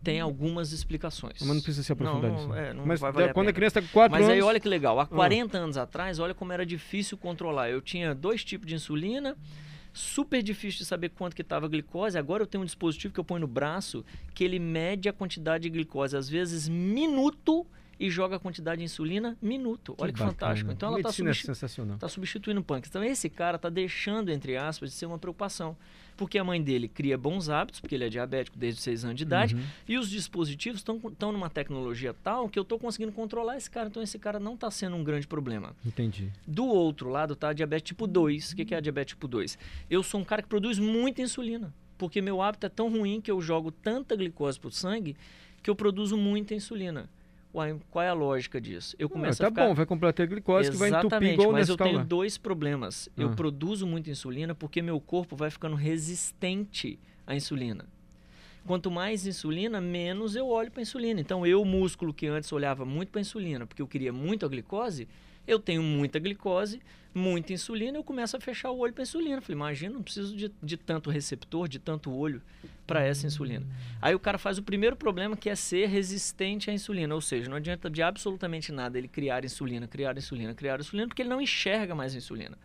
Tem 0.03 0.21
algumas 0.21 0.73
explicações. 0.73 1.37
Mas 1.41 1.49
não 1.49 1.61
precisa 1.61 1.83
se 1.83 1.93
aprofundar 1.93 2.31
Não, 2.31 2.37
nisso. 2.49 2.55
é, 2.55 2.73
não 2.73 2.87
Mas 2.87 3.03
a 3.03 3.13
quando 3.13 3.25
a 3.31 3.35
pena. 3.35 3.53
criança 3.53 3.79
está 3.79 3.83
com 3.89 3.93
4 3.93 4.13
Mas 4.13 4.23
anos... 4.25 4.35
aí 4.35 4.43
olha 4.43 4.59
que 4.61 4.69
legal, 4.69 4.99
há 4.99 5.07
40 5.07 5.59
anos 5.59 5.77
atrás, 5.77 6.19
olha 6.19 6.35
como 6.35 6.53
era 6.53 6.65
difícil 6.65 7.19
controlar. 7.19 7.69
Eu 7.71 7.81
tinha 7.83 8.15
dois 8.15 8.43
tipos 8.45 8.67
de 8.67 8.75
insulina, 8.75 9.37
super 9.99 10.43
difícil 10.43 10.79
de 10.79 10.85
saber 10.85 11.11
quanto 11.11 11.35
que 11.35 11.43
estava 11.43 11.67
a 11.67 11.69
glicose. 11.69 12.17
Agora 12.17 12.43
eu 12.43 12.47
tenho 12.47 12.63
um 12.63 12.65
dispositivo 12.65 13.13
que 13.13 13.21
eu 13.21 13.25
ponho 13.25 13.41
no 13.41 13.47
braço 13.47 14.05
que 14.35 14.45
ele 14.45 14.59
mede 14.59 15.09
a 15.09 15.13
quantidade 15.13 15.65
de 15.65 15.71
glicose, 15.71 16.17
às 16.17 16.29
vezes 16.29 16.69
minuto, 16.69 17.67
e 17.99 18.09
joga 18.11 18.37
a 18.37 18.39
quantidade 18.39 18.79
de 18.79 18.85
insulina 18.85 19.37
minuto. 19.43 19.95
Olha 19.99 20.13
que, 20.13 20.19
fantástico. 20.19 20.71
Então 20.71 20.89
ela 20.91 20.99
está 20.99 21.09
é 21.09 21.13
substitu 21.13 21.47
sensacional. 21.47 21.95
está 21.97 22.09
substituindo 22.09 22.61
o 22.61 22.65
pâncreas. 22.65 22.89
Então 22.91 23.03
esse 23.03 23.29
cara 23.29 23.57
está 23.57 23.69
deixando, 23.69 24.31
entre 24.31 24.57
aspas, 24.57 24.91
de 24.91 24.97
ser 24.97 25.07
uma 25.07 25.19
preocupação. 25.19 25.77
Porque 26.17 26.37
a 26.37 26.43
mãe 26.43 26.61
dele 26.61 26.89
cria 26.89 27.17
bons 27.17 27.49
hábitos, 27.49 27.81
porque 27.81 27.95
ele 27.95 28.05
é 28.05 28.09
diabético 28.09 28.59
desde 28.59 28.81
6 28.81 29.05
anos 29.05 29.17
de 29.17 29.23
idade, 29.23 29.55
Uhum. 29.55 29.63
e 29.87 29.97
os 29.99 30.11
dispositivos 30.11 30.81
estão 30.81 31.31
numa 31.33 31.49
tecnologia 31.49 32.13
tal 32.13 32.49
que 32.49 32.59
eu 32.59 32.63
estou 32.65 32.77
conseguindo 32.79 33.13
controlar 33.13 33.57
esse 33.57 33.71
cara. 33.71 33.89
Então 33.89 34.03
esse 34.03 34.19
cara 34.19 34.41
não 34.41 34.55
está 34.55 34.69
sendo 34.71 34.97
um 34.97 35.05
grande 35.05 35.27
problema. 35.29 35.77
Entendi. 35.87 36.33
Do 36.47 36.67
outro 36.67 37.09
lado 37.09 37.35
está 37.35 37.51
a 37.51 37.53
diabetes 37.53 37.87
tipo 37.89 38.07
2. 38.07 38.51
O 38.53 38.57
que, 38.57 38.65
que 38.65 38.75
é 38.75 38.79
a 38.79 38.81
diabetes 38.81 39.15
tipo 39.15 39.29
2? 39.29 39.57
Eu 39.89 40.03
sou 40.03 40.21
um 40.21 40.25
cara 40.25 40.43
que 40.43 40.49
produz 40.49 40.79
muita 40.79 41.23
insulina. 41.23 41.73
Porque 41.97 42.21
meu 42.21 42.41
hábito 42.43 42.67
é 42.67 42.69
tão 42.69 42.89
ruim 42.91 43.21
que 43.21 43.31
eu 43.31 43.41
jogo 43.41 43.71
tanta 43.73 44.15
glicose 44.17 44.59
para 44.59 44.69
o 44.69 44.73
sangue 44.73 45.17
que 45.63 45.69
eu 45.71 45.75
produzo 45.75 46.17
muita 46.17 46.55
insulina. 46.55 47.09
Uai, 47.53 47.77
qual 47.91 48.05
é 48.05 48.09
a 48.09 48.13
lógica 48.13 48.61
disso? 48.61 48.95
Eu 48.99 49.07
Ah, 49.07 49.11
começo 49.11 49.39
tá 49.41 49.47
a 49.47 49.51
ficar... 49.51 49.67
bom, 49.67 49.75
vai 49.75 49.87
completar 49.87 50.25
a 50.25 50.29
glicose 50.29 50.71
que 50.71 50.77
vai 50.77 50.89
entupir 50.91 51.07
Exatamente, 51.07 51.33
igual 51.35 51.53
mas 51.53 51.69
eu 51.69 51.77
tenho 51.77 52.05
dois 52.05 52.37
problemas. 52.37 53.09
Eu 53.17 53.31
Ah. 53.31 53.35
produzo 53.35 53.87
muita 53.87 54.11
insulina 54.11 54.55
porque 54.55 54.83
meu 54.83 55.01
corpo 55.01 55.35
vai 55.35 55.51
ficando 55.51 55.75
resistente 55.75 56.99
à 57.27 57.35
insulina. 57.35 57.87
Quanto 58.67 58.91
mais 58.91 59.27
insulina, 59.27 59.81
menos 59.81 60.37
eu 60.37 60.47
olho 60.49 60.71
para 60.71 60.81
a 60.81 60.83
insulina. 60.83 61.21
Então, 61.21 61.47
eu, 61.47 61.65
músculo 61.65 62.13
que 62.13 62.27
antes 62.27 62.53
olhava 62.53 62.85
muito 62.85 63.11
para 63.11 63.21
a 63.21 63.23
insulina 63.23 63.67
porque 63.67 63.81
eu 63.81 63.87
queria 63.89 64.13
muito 64.13 64.45
a 64.45 64.49
glicose, 64.49 65.09
eu 65.47 65.59
tenho 65.59 65.83
muita 65.83 66.19
glicose, 66.19 66.83
muita 67.19 67.53
insulina, 67.53 67.99
eu 67.99 68.05
começo 68.05 68.37
a 68.37 68.41
fechar 68.41 68.71
o 68.71 68.79
olho 68.79 68.93
para 68.93 69.03
a 69.03 69.05
insulina. 69.05 69.41
Falei, 69.43 69.57
imagina, 69.57 69.95
não 69.95 70.03
preciso 70.03 70.35
de, 70.37 70.51
de 70.63 70.77
tanto 70.77 71.11
receptor, 71.11 71.69
de 71.69 71.79
tanto 71.79 72.11
olho 72.11 72.41
para 72.87 73.05
essa 73.05 73.27
insulina. 73.27 73.67
Aí 74.01 74.15
o 74.15 74.19
cara 74.19 74.39
faz 74.39 74.57
o 74.57 74.63
primeiro 74.63 74.97
problema 74.97 75.37
que 75.37 75.51
é 75.51 75.55
ser 75.55 75.87
resistente 75.89 76.71
à 76.71 76.73
insulina, 76.73 77.15
ou 77.15 77.21
seja, 77.21 77.51
não 77.51 77.59
adianta 77.59 77.91
de 77.91 78.03
absolutamente 78.03 78.73
nada 78.73 78.97
ele 78.97 79.09
criar 79.09 79.45
insulina, 79.45 79.87
criar 79.87 80.17
insulina, 80.17 80.55
criar 80.55 80.81
insulina, 80.81 81.07
porque 81.07 81.21
ele 81.21 81.29
não 81.29 81.41
enxerga 81.41 81.95
mais 81.95 82.15
a 82.15 82.19
insulina. 82.19 82.57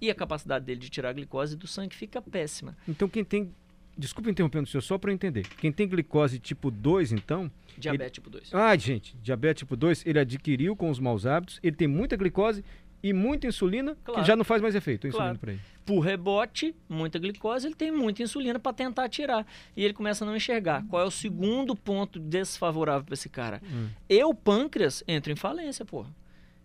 E 0.00 0.10
a 0.10 0.14
capacidade 0.14 0.64
dele 0.64 0.80
de 0.80 0.90
tirar 0.90 1.10
a 1.10 1.12
glicose 1.12 1.56
do 1.56 1.68
sangue 1.68 1.94
fica 1.94 2.20
péssima. 2.20 2.76
Então 2.88 3.08
quem 3.08 3.24
tem... 3.24 3.54
Desculpa 3.96 4.28
interrompendo 4.28 4.64
o 4.64 4.66
senhor, 4.66 4.82
só 4.82 4.98
para 4.98 5.12
eu 5.12 5.14
entender. 5.14 5.46
Quem 5.56 5.70
tem 5.70 5.86
glicose 5.86 6.40
tipo 6.40 6.68
2, 6.68 7.12
então... 7.12 7.48
Diabetes 7.78 8.14
tipo 8.14 8.28
2. 8.28 8.52
Ah, 8.52 8.76
gente, 8.76 9.16
diabetes 9.22 9.60
tipo 9.60 9.76
2, 9.76 10.04
ele 10.04 10.18
adquiriu 10.18 10.74
com 10.74 10.90
os 10.90 10.98
maus 10.98 11.24
hábitos, 11.24 11.60
ele 11.62 11.76
tem 11.76 11.86
muita 11.86 12.16
glicose 12.16 12.64
e 13.04 13.12
muita 13.12 13.46
insulina, 13.46 13.94
Claro. 14.02 14.20
que 14.22 14.26
já 14.26 14.34
não 14.34 14.44
faz 14.44 14.62
mais 14.62 14.74
efeito, 14.74 15.06
a 15.06 15.08
insulina 15.08 15.26
Claro. 15.30 15.38
para 15.38 15.52
ele. 15.52 15.60
Por 15.84 16.00
rebote, 16.00 16.74
muita 16.88 17.18
glicose, 17.18 17.66
ele 17.66 17.74
tem 17.74 17.92
muita 17.92 18.22
insulina 18.22 18.58
para 18.58 18.72
tentar 18.72 19.06
tirar. 19.10 19.46
E 19.76 19.84
ele 19.84 19.92
começa 19.92 20.24
a 20.24 20.26
não 20.26 20.34
enxergar. 20.34 20.82
Qual 20.88 21.02
é 21.02 21.04
o 21.04 21.10
segundo 21.10 21.76
ponto 21.76 22.18
desfavorável 22.18 23.04
para 23.04 23.12
esse 23.12 23.28
cara? 23.28 23.60
Hum. 23.62 23.88
Eu, 24.08 24.32
pâncreas, 24.32 25.04
entro 25.06 25.30
em 25.30 25.36
falência, 25.36 25.84
porra. 25.84 26.08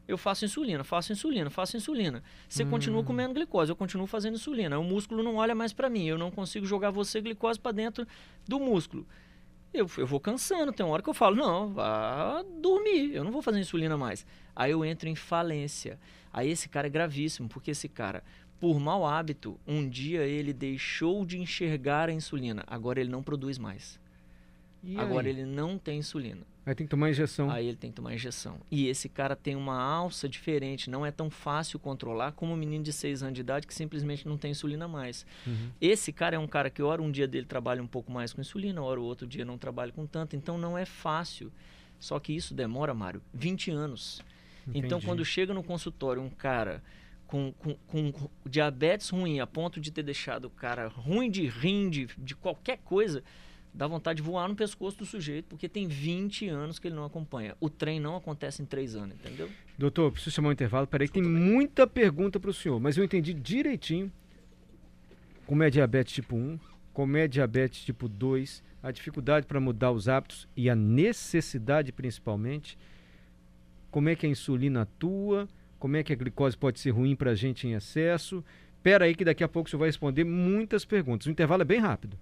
Eu 0.08 0.18
faço 0.18 0.46
insulina, 0.46 0.84
faço 0.86 1.12
insulina, 1.12 1.50
faço 1.50 1.76
insulina. 1.78 2.24
Você 2.48 2.64
Hum. 2.64 2.70
continua 2.70 3.04
comendo 3.04 3.34
glicose, 3.34 3.70
eu 3.72 3.76
continuo 3.76 4.08
fazendo 4.08 4.36
insulina. 4.36 4.80
O 4.80 4.84
músculo 4.84 5.22
não 5.22 5.36
olha 5.36 5.54
mais 5.54 5.74
para 5.74 5.90
mim, 5.90 6.06
eu 6.08 6.18
não 6.18 6.32
consigo 6.32 6.66
jogar 6.66 6.90
você 6.90 7.20
glicose 7.22 7.60
para 7.60 7.74
dentro 7.74 8.08
do 8.48 8.60
músculo. 8.60 9.06
Eu, 9.74 9.90
eu 9.98 10.08
vou 10.08 10.20
cansando, 10.20 10.72
tem 10.72 10.84
uma 10.86 10.94
hora 10.94 11.04
que 11.04 11.10
eu 11.10 11.14
falo, 11.14 11.36
não, 11.36 11.70
vá 11.70 12.44
dormir, 12.60 13.14
eu 13.14 13.24
não 13.24 13.32
vou 13.32 13.42
fazer 13.42 13.60
insulina 13.60 13.96
mais. 13.98 14.26
Aí 14.56 14.72
eu 14.72 14.84
entro 14.84 15.08
em 15.08 15.16
falência. 15.16 16.00
Aí 16.34 16.50
esse 16.50 16.68
cara 16.68 16.88
é 16.88 16.90
gravíssimo, 16.90 17.48
porque 17.48 17.72
esse 17.72 17.88
cara, 17.88 18.24
por 18.60 18.80
mau 18.80 19.06
hábito, 19.06 19.60
um 19.68 19.88
dia 19.88 20.24
ele 20.24 20.54
deixou 20.54 21.24
de 21.24 21.40
enxergar 21.40 22.10
a 22.10 22.12
insulina, 22.12 22.64
agora 22.68 23.00
ele 23.00 23.12
não 23.12 23.22
produz 23.22 23.58
mais. 23.58 24.00
E 24.84 24.98
agora 24.98 25.28
aí? 25.28 25.34
ele 25.34 25.46
não 25.46 25.78
tem 25.78 26.00
insulina. 26.00 26.42
Aí 26.66 26.76
tem 26.76 26.86
que 26.86 26.92
tomar 26.92 27.10
injeção. 27.10 27.50
Aí 27.50 27.68
ele 27.68 27.78
tem 27.78 27.90
que 27.90 27.96
tomar 27.96 28.14
injeção. 28.14 28.60
E 28.70 28.88
esse 28.88 29.10
cara 29.10 29.36
tem 29.36 29.56
uma 29.56 29.82
alça 29.82 30.30
diferente, 30.30 30.90
não 30.90 31.06
é 31.06 31.12
tão 31.12 31.30
fácil 31.30 31.80
controlar 31.80 32.34
como 32.34 32.54
um 32.54 32.56
menino 32.56 32.84
de 32.84 32.94
6 32.94 33.24
anos 33.24 33.34
de 33.34 33.42
idade 33.42 33.66
que 33.66 33.74
simplesmente 33.74 34.28
não 34.28 34.38
tem 34.38 34.52
insulina 34.52 34.88
mais. 34.88 35.26
Uhum. 35.48 35.72
Esse 35.82 36.14
cara 36.14 36.36
é 36.36 36.40
um 36.40 36.48
cara 36.48 36.70
que, 36.70 36.82
hora 36.84 37.02
um 37.02 37.12
dia 37.12 37.28
dele 37.28 37.46
trabalha 37.46 37.82
um 37.82 37.88
pouco 37.88 38.12
mais 38.12 38.34
com 38.34 38.42
insulina, 38.42 38.82
hora 38.82 39.00
o 39.00 39.04
outro 39.04 39.28
dia 39.28 39.44
não 39.44 39.58
trabalha 39.58 39.92
com 39.92 40.06
tanto, 40.06 40.36
então 40.36 40.58
não 40.58 40.78
é 40.78 40.86
fácil. 40.86 41.52
Só 42.00 42.20
que 42.20 42.34
isso 42.34 42.54
demora, 42.54 42.94
Mário, 42.94 43.22
20 43.34 43.72
anos. 43.72 44.22
Então, 44.68 45.00
Entendi. 45.00 45.06
quando 45.06 45.26
chega 45.26 45.54
no 45.54 45.64
consultório 45.64 46.22
um 46.22 46.30
cara 46.30 46.84
com, 47.26 47.52
com, 47.54 47.76
com 47.88 48.30
diabetes 48.46 49.10
ruim, 49.10 49.40
a 49.40 49.48
ponto 49.48 49.80
de 49.80 49.92
ter 49.92 50.04
deixado 50.04 50.46
o 50.46 50.50
cara 50.50 50.88
ruim 50.88 51.30
de 51.30 51.48
rim, 51.48 51.90
de, 51.90 52.08
de 52.18 52.36
qualquer 52.36 52.78
coisa, 52.80 53.24
dá 53.74 53.88
vontade 53.88 54.18
de 54.18 54.24
voar 54.24 54.48
no 54.48 54.56
pescoço 54.56 54.98
do 54.98 55.06
sujeito, 55.06 55.46
porque 55.46 55.70
tem 55.70 55.88
20 55.88 56.48
anos 56.48 56.80
que 56.80 56.88
ele 56.88 56.96
não 56.96 57.06
acompanha. 57.06 57.56
O 57.60 57.70
trem 57.70 58.00
não 58.00 58.16
acontece 58.16 58.62
em 58.62 58.66
3 58.66 58.96
anos, 58.96 59.16
entendeu? 59.16 59.50
Doutor, 59.78 60.12
preciso 60.12 60.36
chamar 60.36 60.50
um 60.50 60.52
intervalo. 60.52 60.88
Peraí, 60.88 61.08
que 61.08 61.14
tem 61.14 61.24
muita 61.24 61.88
pergunta 61.88 62.40
para 62.40 62.50
o 62.50 62.54
senhor, 62.54 62.80
mas 62.80 62.98
eu 62.98 63.04
entendi 63.04 63.34
direitinho 63.34 64.12
como 65.46 65.64
é 65.64 65.70
diabetes 65.70 66.14
tipo 66.14 66.36
1, 66.36 66.60
como 66.94 67.18
é 67.18 67.28
diabetes 67.28 67.84
tipo 67.84 68.08
2, 68.08 68.62
a 68.84 68.92
dificuldade 68.92 69.48
para 69.48 69.60
mudar 69.60 69.92
os 69.92 70.08
hábitos 70.08 70.48
e 70.56 70.70
a 70.70 70.76
necessidade 70.76 71.92
principalmente, 71.92 72.78
como 73.90 74.10
é 74.10 74.16
que 74.16 74.28
a 74.28 74.30
insulina 74.30 74.84
atua, 74.84 75.48
como 75.80 75.96
é 75.96 76.04
que 76.04 76.14
a 76.14 76.16
glicose 76.16 76.58
pode 76.58 76.80
ser 76.80 76.92
ruim 76.92 77.16
para 77.16 77.32
a 77.32 77.36
gente 77.36 77.68
em 77.68 77.74
excesso. 77.74 78.44
Espera 78.80 79.04
aí 79.04 79.14
que 79.14 79.26
daqui 79.26 79.44
a 79.44 79.48
pouco 79.48 79.70
senhor 79.70 79.80
vai 79.82 79.90
responder 79.90 80.24
muitas 80.24 80.86
perguntas. 80.86 81.28
O 81.28 81.30
intervalo 81.30 81.64
é 81.64 81.66
bem 81.66 81.80
rápido. 81.80 82.18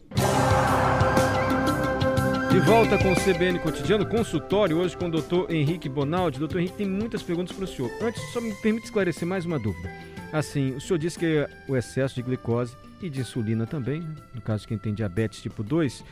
De 2.51 2.59
volta 2.61 2.97
com 2.97 3.11
o 3.11 3.15
CBN 3.15 3.59
Cotidiano, 3.59 4.03
consultório, 4.07 4.75
hoje 4.77 4.97
com 4.97 5.05
o 5.05 5.11
doutor 5.11 5.51
Henrique 5.51 5.87
Bonaldi. 5.87 6.39
Doutor 6.39 6.57
Henrique, 6.57 6.77
tem 6.77 6.87
muitas 6.87 7.21
perguntas 7.21 7.55
para 7.55 7.63
o 7.63 7.67
senhor. 7.67 7.91
Antes, 8.01 8.19
só 8.33 8.41
me 8.41 8.55
permite 8.55 8.85
esclarecer 8.85 9.27
mais 9.27 9.45
uma 9.45 9.59
dúvida. 9.59 9.87
Assim, 10.33 10.71
o 10.71 10.81
senhor 10.81 10.97
disse 10.97 11.19
que 11.19 11.47
o 11.67 11.75
excesso 11.75 12.15
de 12.15 12.23
glicose 12.23 12.75
e 13.03 13.07
de 13.07 13.21
insulina 13.21 13.67
também, 13.67 14.01
né? 14.01 14.15
no 14.33 14.41
caso 14.41 14.63
de 14.63 14.69
quem 14.69 14.79
tem 14.79 14.95
diabetes 14.95 15.43
tipo 15.43 15.61
2, 15.61 16.03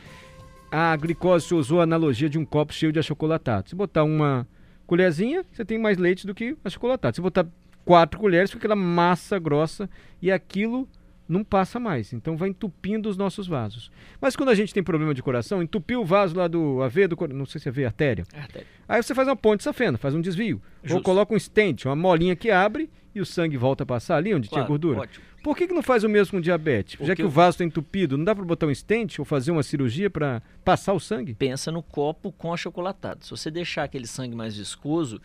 a 0.70 0.94
glicose, 0.94 1.46
o 1.46 1.48
senhor 1.48 1.60
usou 1.60 1.80
a 1.80 1.82
analogia 1.82 2.30
de 2.30 2.38
um 2.38 2.44
copo 2.44 2.72
cheio 2.72 2.92
de 2.92 3.00
achocolatado. 3.00 3.68
Se 3.68 3.74
botar 3.74 4.04
uma 4.04 4.46
colherzinha, 4.86 5.44
você 5.50 5.64
tem 5.64 5.76
mais 5.76 5.98
leite 5.98 6.24
do 6.24 6.36
que 6.36 6.56
achocolatado. 6.64 7.16
Se 7.16 7.20
botar 7.20 7.48
quatro 7.86 8.20
colheres, 8.20 8.50
fica 8.50 8.58
aquela 8.66 8.76
massa 8.76 9.38
grossa 9.38 9.88
e 10.20 10.30
aquilo 10.30 10.86
não 11.28 11.42
passa 11.42 11.80
mais. 11.80 12.12
Então 12.12 12.36
vai 12.36 12.48
entupindo 12.50 13.08
os 13.08 13.16
nossos 13.16 13.46
vasos. 13.46 13.90
Mas 14.20 14.36
quando 14.36 14.50
a 14.50 14.54
gente 14.54 14.74
tem 14.74 14.82
problema 14.82 15.14
de 15.14 15.22
coração, 15.22 15.62
entupiu 15.62 16.02
o 16.02 16.04
vaso 16.04 16.36
lá 16.36 16.46
do 16.46 16.82
AV, 16.82 17.08
do, 17.08 17.28
não 17.34 17.46
sei 17.46 17.60
se 17.60 17.68
é 17.68 17.72
veia 17.72 17.88
artéria. 17.88 18.24
Artéria. 18.34 18.66
Aí 18.88 19.02
você 19.02 19.14
faz 19.14 19.26
uma 19.26 19.34
ponte 19.36 19.62
safena, 19.64 19.96
faz 19.98 20.14
um 20.14 20.20
desvio. 20.20 20.60
Ou 20.82 20.88
Justo. 20.90 21.02
coloca 21.02 21.34
um 21.34 21.38
stent, 21.38 21.84
uma 21.86 21.96
molinha 21.96 22.36
que 22.36 22.50
abre 22.50 22.90
e 23.14 23.20
o 23.20 23.26
sangue 23.26 23.56
volta 23.56 23.82
a 23.82 23.86
passar 23.86 24.16
ali 24.16 24.34
onde 24.34 24.46
tinha 24.48 24.58
Claro, 24.58 24.68
gordura. 24.68 25.00
ótimo. 25.00 25.24
Por 25.42 25.56
que, 25.56 25.66
que 25.68 25.74
não 25.74 25.82
faz 25.82 26.02
o 26.04 26.08
mesmo 26.08 26.32
com 26.32 26.40
diabetes? 26.40 26.92
Já 26.94 26.98
Porque 26.98 27.16
que 27.16 27.22
o 27.22 27.26
o- 27.26 27.30
vaso 27.30 27.54
está 27.54 27.64
entupido, 27.64 28.18
não 28.18 28.24
dá 28.24 28.34
para 28.34 28.44
botar 28.44 28.66
um 28.66 28.74
stent 28.74 29.18
ou 29.20 29.24
fazer 29.24 29.52
uma 29.52 29.62
cirurgia 29.62 30.10
para 30.10 30.42
passar 30.64 30.92
o 30.92 30.98
sangue? 31.00 31.34
pensa 31.34 31.70
no 31.72 31.82
copo 31.82 32.30
com 32.32 32.52
achocolatado. 32.52 33.24
Se 33.24 33.30
você 33.30 33.48
deixar 33.50 33.84
aquele 33.84 34.06
sangue 34.08 34.34
mais 34.36 34.56
viscoso, 34.56 35.20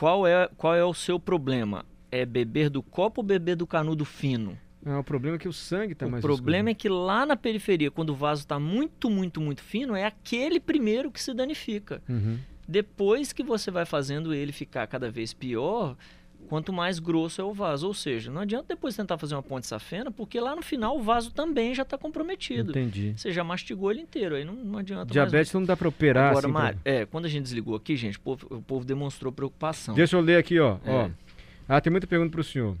qual 0.00 0.26
é, 0.26 0.48
qual 0.56 0.74
é 0.74 0.82
o 0.82 0.94
seu 0.94 1.20
problema? 1.20 1.84
É 2.10 2.24
beber 2.24 2.70
do 2.70 2.82
copo 2.82 3.20
ou 3.20 3.26
beber 3.26 3.54
do 3.54 3.66
canudo 3.66 4.06
fino? 4.06 4.58
Ah, 4.84 4.98
o 4.98 5.04
problema 5.04 5.36
é 5.36 5.38
que 5.38 5.46
o 5.46 5.52
sangue 5.52 5.92
está 5.92 6.06
o 6.06 6.10
mais 6.10 6.22
problema 6.22 6.70
é 6.70 6.74
que 6.74 6.88
lá 6.88 7.26
na 7.26 7.36
periferia, 7.36 7.90
quando 7.90 8.08
o 8.08 8.14
vaso 8.14 8.40
está 8.40 8.58
muito, 8.58 9.10
muito, 9.10 9.42
muito 9.42 9.62
fino, 9.62 9.94
é 9.94 10.06
aquele 10.06 10.58
primeiro 10.58 11.10
que 11.10 11.22
se 11.22 11.34
danifica. 11.34 12.02
é. 12.08 12.12
Uhum. 12.12 12.38
Depois 12.66 13.32
que 13.32 13.42
você 13.42 13.68
vai 13.68 13.84
fazendo 13.84 14.32
ele 14.32 14.52
ficar 14.52 14.86
cada 14.86 15.10
vez 15.10 15.34
pior, 15.34 15.96
quanto 16.48 16.72
mais 16.72 16.98
grosso 16.98 17.40
é 17.40 17.44
o 17.44 17.52
vaso. 17.52 17.86
Ou 17.86 17.94
seja, 17.94 18.30
não 18.30 18.40
adianta 18.42 18.66
depois 18.68 18.96
tentar 18.96 19.16
fazer 19.18 19.34
uma 19.34 19.42
ponte 19.42 19.66
safena, 19.66 20.10
porque 20.10 20.40
lá 20.40 20.54
no 20.56 20.62
final 20.62 20.96
o 20.98 21.02
vaso 21.02 21.30
também 21.32 21.74
já 21.74 21.82
está 21.82 21.96
comprometido. 21.96 22.70
Entendi. 22.70 23.14
Você 23.16 23.30
já 23.32 23.44
mastigou 23.44 23.90
ele 23.90 24.00
inteiro, 24.00 24.34
aí 24.34 24.44
não, 24.44 24.54
não 24.54 24.78
adianta 24.78 25.04
mais. 25.04 25.12
Diabetes 25.12 25.52
não 25.52 25.64
dá 25.64 25.76
para 25.76 25.88
operar 25.88 26.30
Agora, 26.30 26.46
assim. 26.46 26.52
pra- 26.52 26.62
Mário, 26.62 26.80
é, 26.84 27.06
quando 27.06 27.24
a 27.26 27.28
gente 27.28 27.42
desligou 27.44 27.74
aqui, 27.76 27.96
gente, 27.96 28.18
o 28.18 28.20
povo, 28.20 28.46
o 28.50 28.62
povo 28.62 28.84
demonstrou 28.84 29.32
preocupação. 29.32 29.94
Deixa 29.94 30.16
eu 30.16 30.20
ler 30.20 30.36
aqui, 30.38 30.58
ó. 30.58 30.78
ó. 30.86 31.02
É. 31.06 31.10
Ah, 31.68 31.80
tem 31.80 31.90
muita 31.90 32.06
pergunta 32.06 32.30
para 32.32 32.40
o 32.40 32.44
senhor. 32.44 32.76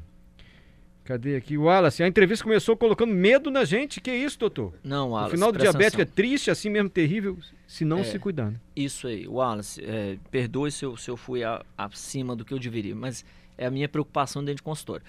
Cadê 1.04 1.34
aqui? 1.34 1.56
O 1.58 1.62
Wallace, 1.62 2.02
a 2.02 2.06
entrevista 2.06 2.44
começou 2.44 2.76
colocando 2.76 3.12
medo 3.12 3.50
na 3.50 3.64
gente. 3.64 4.00
Que 4.00 4.12
isso, 4.12 4.38
doutor? 4.38 4.74
Não, 4.84 5.08
o 5.08 5.10
Wallace, 5.12 5.32
final 5.32 5.50
do 5.50 5.58
diabético 5.58 6.00
é 6.00 6.04
atenção. 6.04 6.14
triste, 6.14 6.50
assim 6.50 6.70
mesmo 6.70 6.88
terrível, 6.88 7.36
se 7.66 7.84
não 7.84 7.98
É. 8.00 8.04
se 8.04 8.18
cuidar. 8.18 8.50
né? 8.50 8.60
Isso 8.76 9.08
aí, 9.08 9.26
Wallace, 9.26 9.82
é, 9.84 10.18
perdoe 10.30 10.70
se 10.70 10.84
eu, 10.84 10.96
se 10.96 11.10
eu 11.10 11.16
fui 11.16 11.42
a- 11.42 11.64
acima 11.76 12.36
do 12.36 12.44
que 12.44 12.54
eu 12.54 12.58
deveria, 12.60 12.94
mas 12.94 13.24
é 13.60 13.66
a 13.66 13.70
minha 13.70 13.88
preocupação 13.88 14.42
dentro 14.42 14.56
de 14.56 14.62
consultório. 14.64 15.04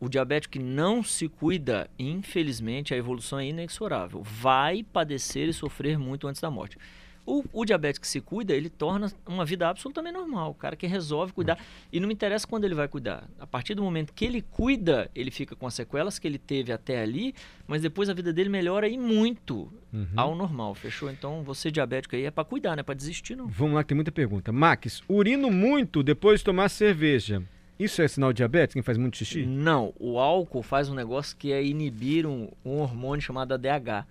O 0.00 0.08
diabético 0.08 0.52
que 0.52 0.58
não 0.58 1.02
se 1.02 1.28
cuida, 1.28 1.88
infelizmente, 1.98 2.94
a 2.94 2.96
evolução 2.96 3.38
é 3.38 3.46
inexorável. 3.46 4.22
Vai 4.22 4.82
padecer 4.82 5.46
e 5.48 5.52
sofrer 5.52 5.98
muito 5.98 6.26
antes 6.26 6.40
da 6.40 6.50
morte. 6.50 6.78
O, 7.26 7.44
o 7.52 7.64
diabético 7.66 8.00
que 8.04 8.08
se 8.08 8.18
cuida, 8.18 8.54
ele 8.54 8.70
torna 8.70 9.12
uma 9.26 9.44
vida 9.44 9.68
absolutamente 9.68 10.14
normal. 10.14 10.52
O 10.52 10.54
cara 10.54 10.74
que 10.74 10.86
resolve 10.86 11.34
cuidar. 11.34 11.58
E 11.92 12.00
não 12.00 12.08
me 12.08 12.14
interessa 12.14 12.46
quando 12.46 12.64
ele 12.64 12.74
vai 12.74 12.88
cuidar. 12.88 13.28
A 13.38 13.46
partir 13.46 13.74
do 13.74 13.82
momento 13.82 14.14
que 14.14 14.24
ele 14.24 14.40
cuida, 14.40 15.10
ele 15.14 15.30
fica 15.30 15.54
com 15.54 15.66
as 15.66 15.74
sequelas 15.74 16.18
que 16.18 16.26
ele 16.26 16.38
teve 16.38 16.72
até 16.72 17.02
ali, 17.02 17.34
mas 17.68 17.82
depois 17.82 18.08
a 18.08 18.14
vida 18.14 18.32
dele 18.32 18.48
melhora 18.48 18.88
e 18.88 18.96
muito 18.96 19.70
Uhum. 19.92 20.06
ao 20.16 20.34
normal, 20.34 20.74
fechou? 20.74 21.10
Então, 21.10 21.42
você 21.42 21.70
diabético 21.70 22.16
aí 22.16 22.24
é 22.24 22.30
pra 22.30 22.42
cuidar, 22.44 22.70
não 22.74 22.80
é 22.80 22.82
pra 22.82 22.94
desistir, 22.94 23.36
não. 23.36 23.48
Vamos 23.48 23.74
lá, 23.74 23.82
que 23.84 23.88
tem 23.88 23.96
muita 23.96 24.10
pergunta. 24.12 24.50
Max, 24.50 25.02
urino 25.06 25.50
muito 25.50 26.02
depois 26.02 26.40
de 26.40 26.44
tomar 26.46 26.70
cerveja. 26.70 27.42
Isso 27.82 28.02
é 28.02 28.06
sinal 28.08 28.32
de 28.32 28.36
diabetes, 28.38 28.74
quem 28.74 28.82
faz 28.82 28.98
muito 28.98 29.16
xixi? 29.16 29.46
Não, 29.46 29.94
o 29.98 30.18
álcool 30.18 30.62
faz 30.62 30.88
um 30.90 30.94
negócio 30.94 31.34
que 31.36 31.50
é 31.50 31.64
inibir 31.64 32.26
um, 32.26 32.48
um 32.64 32.78
hormônio 32.78 33.22
chamado 33.22 33.52
ADH. 33.54 34.04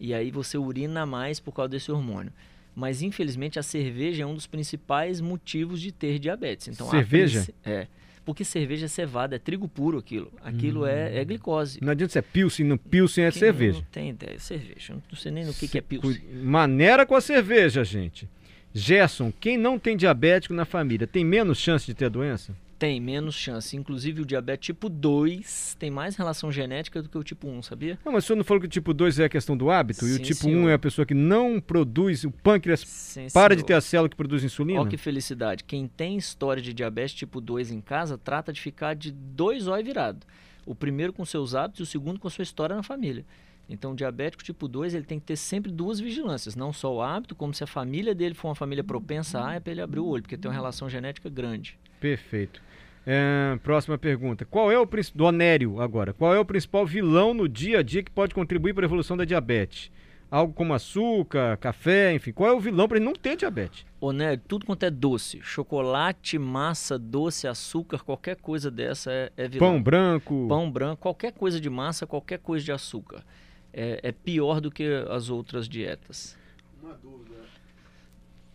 E 0.00 0.14
aí 0.14 0.30
você 0.30 0.56
urina 0.56 1.04
mais 1.04 1.38
por 1.38 1.52
causa 1.52 1.68
desse 1.68 1.92
hormônio. 1.92 2.32
Mas 2.74 3.02
infelizmente 3.02 3.58
a 3.58 3.62
cerveja 3.62 4.22
é 4.22 4.26
um 4.26 4.34
dos 4.34 4.46
principais 4.46 5.20
motivos 5.20 5.80
de 5.80 5.92
ter 5.92 6.18
diabetes. 6.18 6.68
Então, 6.68 6.86
a 6.86 6.90
Cerveja? 6.90 7.40
princi- 7.44 7.54
É. 7.64 7.86
Porque 8.24 8.44
cerveja 8.44 8.84
é 8.86 8.88
cevada, 8.88 9.36
é 9.36 9.38
trigo 9.38 9.66
puro 9.68 9.98
aquilo. 9.98 10.32
Aquilo 10.44 10.86
é, 10.86 11.18
é 11.18 11.24
glicose. 11.24 11.78
Não 11.82 11.90
adianta 11.90 12.12
ser 12.12 12.22
pilsen, 12.22 12.64
não, 12.64 12.78
pilsen 12.78 13.24
é 13.24 13.30
Quem 13.30 13.38
cerveja. 13.40 13.78
Não 13.78 13.86
tem 13.90 14.10
ideia, 14.10 14.36
é 14.36 14.38
cerveja. 14.38 14.94
Não 15.10 15.18
sei 15.18 15.32
nem 15.32 15.44
no 15.44 15.52
que, 15.52 15.66
que 15.68 15.78
é 15.78 15.80
pilsen. 15.80 16.22
Maneira 16.42 17.04
com 17.04 17.14
a 17.14 17.20
cerveja, 17.20 17.82
gente. 17.84 18.28
Gerson, 18.72 19.32
quem 19.40 19.58
não 19.58 19.78
tem 19.78 19.96
diabético 19.96 20.54
na 20.54 20.64
família 20.64 21.06
tem 21.06 21.24
menos 21.24 21.58
chance 21.58 21.84
de 21.86 21.92
ter 21.94 22.04
a 22.06 22.08
doença? 22.08 22.54
Tem 22.80 22.98
menos 22.98 23.34
chance. 23.34 23.76
Inclusive 23.76 24.22
o 24.22 24.24
diabetes 24.24 24.64
tipo 24.64 24.88
2 24.88 25.76
tem 25.78 25.90
mais 25.90 26.16
relação 26.16 26.50
genética 26.50 27.02
do 27.02 27.10
que 27.10 27.18
o 27.18 27.22
tipo 27.22 27.46
1, 27.46 27.62
sabia? 27.62 27.98
Não, 28.02 28.10
mas 28.10 28.24
o 28.24 28.26
senhor 28.26 28.38
não 28.38 28.44
falou 28.44 28.58
que 28.58 28.66
o 28.66 28.70
tipo 28.70 28.94
2 28.94 29.18
é 29.18 29.26
a 29.26 29.28
questão 29.28 29.54
do 29.54 29.70
hábito 29.70 30.08
e 30.08 30.12
o 30.12 30.16
Sim, 30.16 30.22
tipo 30.22 30.40
senhor. 30.40 30.64
1 30.64 30.68
é 30.70 30.72
a 30.72 30.78
pessoa 30.78 31.04
que 31.04 31.12
não 31.12 31.60
produz, 31.60 32.24
o 32.24 32.30
pâncreas 32.30 32.80
Sim, 32.80 33.26
para 33.34 33.54
de 33.54 33.60
senhor. 33.60 33.66
ter 33.66 33.74
a 33.74 33.80
célula 33.82 34.08
que 34.08 34.16
produz 34.16 34.42
insulina? 34.42 34.80
Ó 34.80 34.86
que 34.86 34.96
felicidade. 34.96 35.62
Quem 35.62 35.86
tem 35.86 36.16
história 36.16 36.62
de 36.62 36.72
diabetes 36.72 37.14
tipo 37.14 37.38
2 37.38 37.70
em 37.70 37.82
casa, 37.82 38.16
trata 38.16 38.50
de 38.50 38.58
ficar 38.58 38.94
de 38.96 39.12
dois 39.12 39.66
olhos 39.68 39.84
virados. 39.84 40.26
O 40.64 40.74
primeiro 40.74 41.12
com 41.12 41.22
seus 41.22 41.54
hábitos 41.54 41.80
e 41.80 41.82
o 41.82 41.86
segundo 41.86 42.18
com 42.18 42.30
sua 42.30 42.44
história 42.44 42.74
na 42.74 42.82
família. 42.82 43.26
Então, 43.68 43.92
o 43.92 43.94
diabético 43.94 44.42
tipo 44.42 44.66
2, 44.66 44.94
ele 44.94 45.04
tem 45.04 45.20
que 45.20 45.26
ter 45.26 45.36
sempre 45.36 45.70
duas 45.70 46.00
vigilâncias. 46.00 46.56
Não 46.56 46.72
só 46.72 46.94
o 46.94 47.02
hábito, 47.02 47.34
como 47.34 47.52
se 47.52 47.62
a 47.62 47.66
família 47.66 48.14
dele 48.14 48.34
for 48.34 48.48
uma 48.48 48.54
família 48.54 48.82
propensa 48.82 49.46
a, 49.46 49.54
é 49.54 49.60
para 49.60 49.70
ele 49.70 49.82
abrir 49.82 50.00
o 50.00 50.06
olho, 50.06 50.22
porque 50.22 50.36
tem 50.36 50.48
uma 50.50 50.54
relação 50.54 50.88
genética 50.88 51.28
grande. 51.28 51.78
Perfeito. 52.00 52.60
É, 53.06 53.58
próxima 53.62 53.96
pergunta. 53.96 54.44
Qual 54.44 54.70
é 54.70 54.78
o 54.78 54.88
do 55.14 55.24
Onério 55.24 55.80
agora? 55.80 56.12
Qual 56.12 56.34
é 56.34 56.38
o 56.38 56.44
principal 56.44 56.84
vilão 56.84 57.32
no 57.32 57.48
dia 57.48 57.78
a 57.78 57.82
dia 57.82 58.02
que 58.02 58.10
pode 58.10 58.34
contribuir 58.34 58.74
para 58.74 58.84
a 58.84 58.88
evolução 58.88 59.16
da 59.16 59.24
diabetes? 59.24 59.90
Algo 60.30 60.52
como 60.52 60.72
açúcar, 60.74 61.56
café, 61.56 62.14
enfim. 62.14 62.32
Qual 62.32 62.48
é 62.48 62.52
o 62.52 62.60
vilão 62.60 62.86
para 62.86 62.98
ele 62.98 63.04
não 63.04 63.14
ter 63.14 63.36
diabetes? 63.36 63.84
Né, 64.14 64.36
tudo 64.36 64.64
quanto 64.64 64.84
é 64.84 64.90
doce, 64.90 65.40
chocolate, 65.42 66.38
massa, 66.38 66.96
doce, 66.96 67.48
açúcar, 67.48 67.98
qualquer 67.98 68.36
coisa 68.36 68.70
dessa 68.70 69.10
é, 69.10 69.32
é 69.36 69.48
vilão. 69.48 69.72
Pão 69.72 69.82
branco. 69.82 70.46
Pão 70.48 70.70
branco, 70.70 71.02
qualquer 71.02 71.32
coisa 71.32 71.60
de 71.60 71.68
massa, 71.68 72.06
qualquer 72.06 72.38
coisa 72.38 72.64
de 72.64 72.70
açúcar. 72.70 73.24
É, 73.72 74.00
é 74.04 74.12
pior 74.12 74.60
do 74.60 74.70
que 74.70 74.84
as 75.08 75.30
outras 75.30 75.68
dietas. 75.68 76.38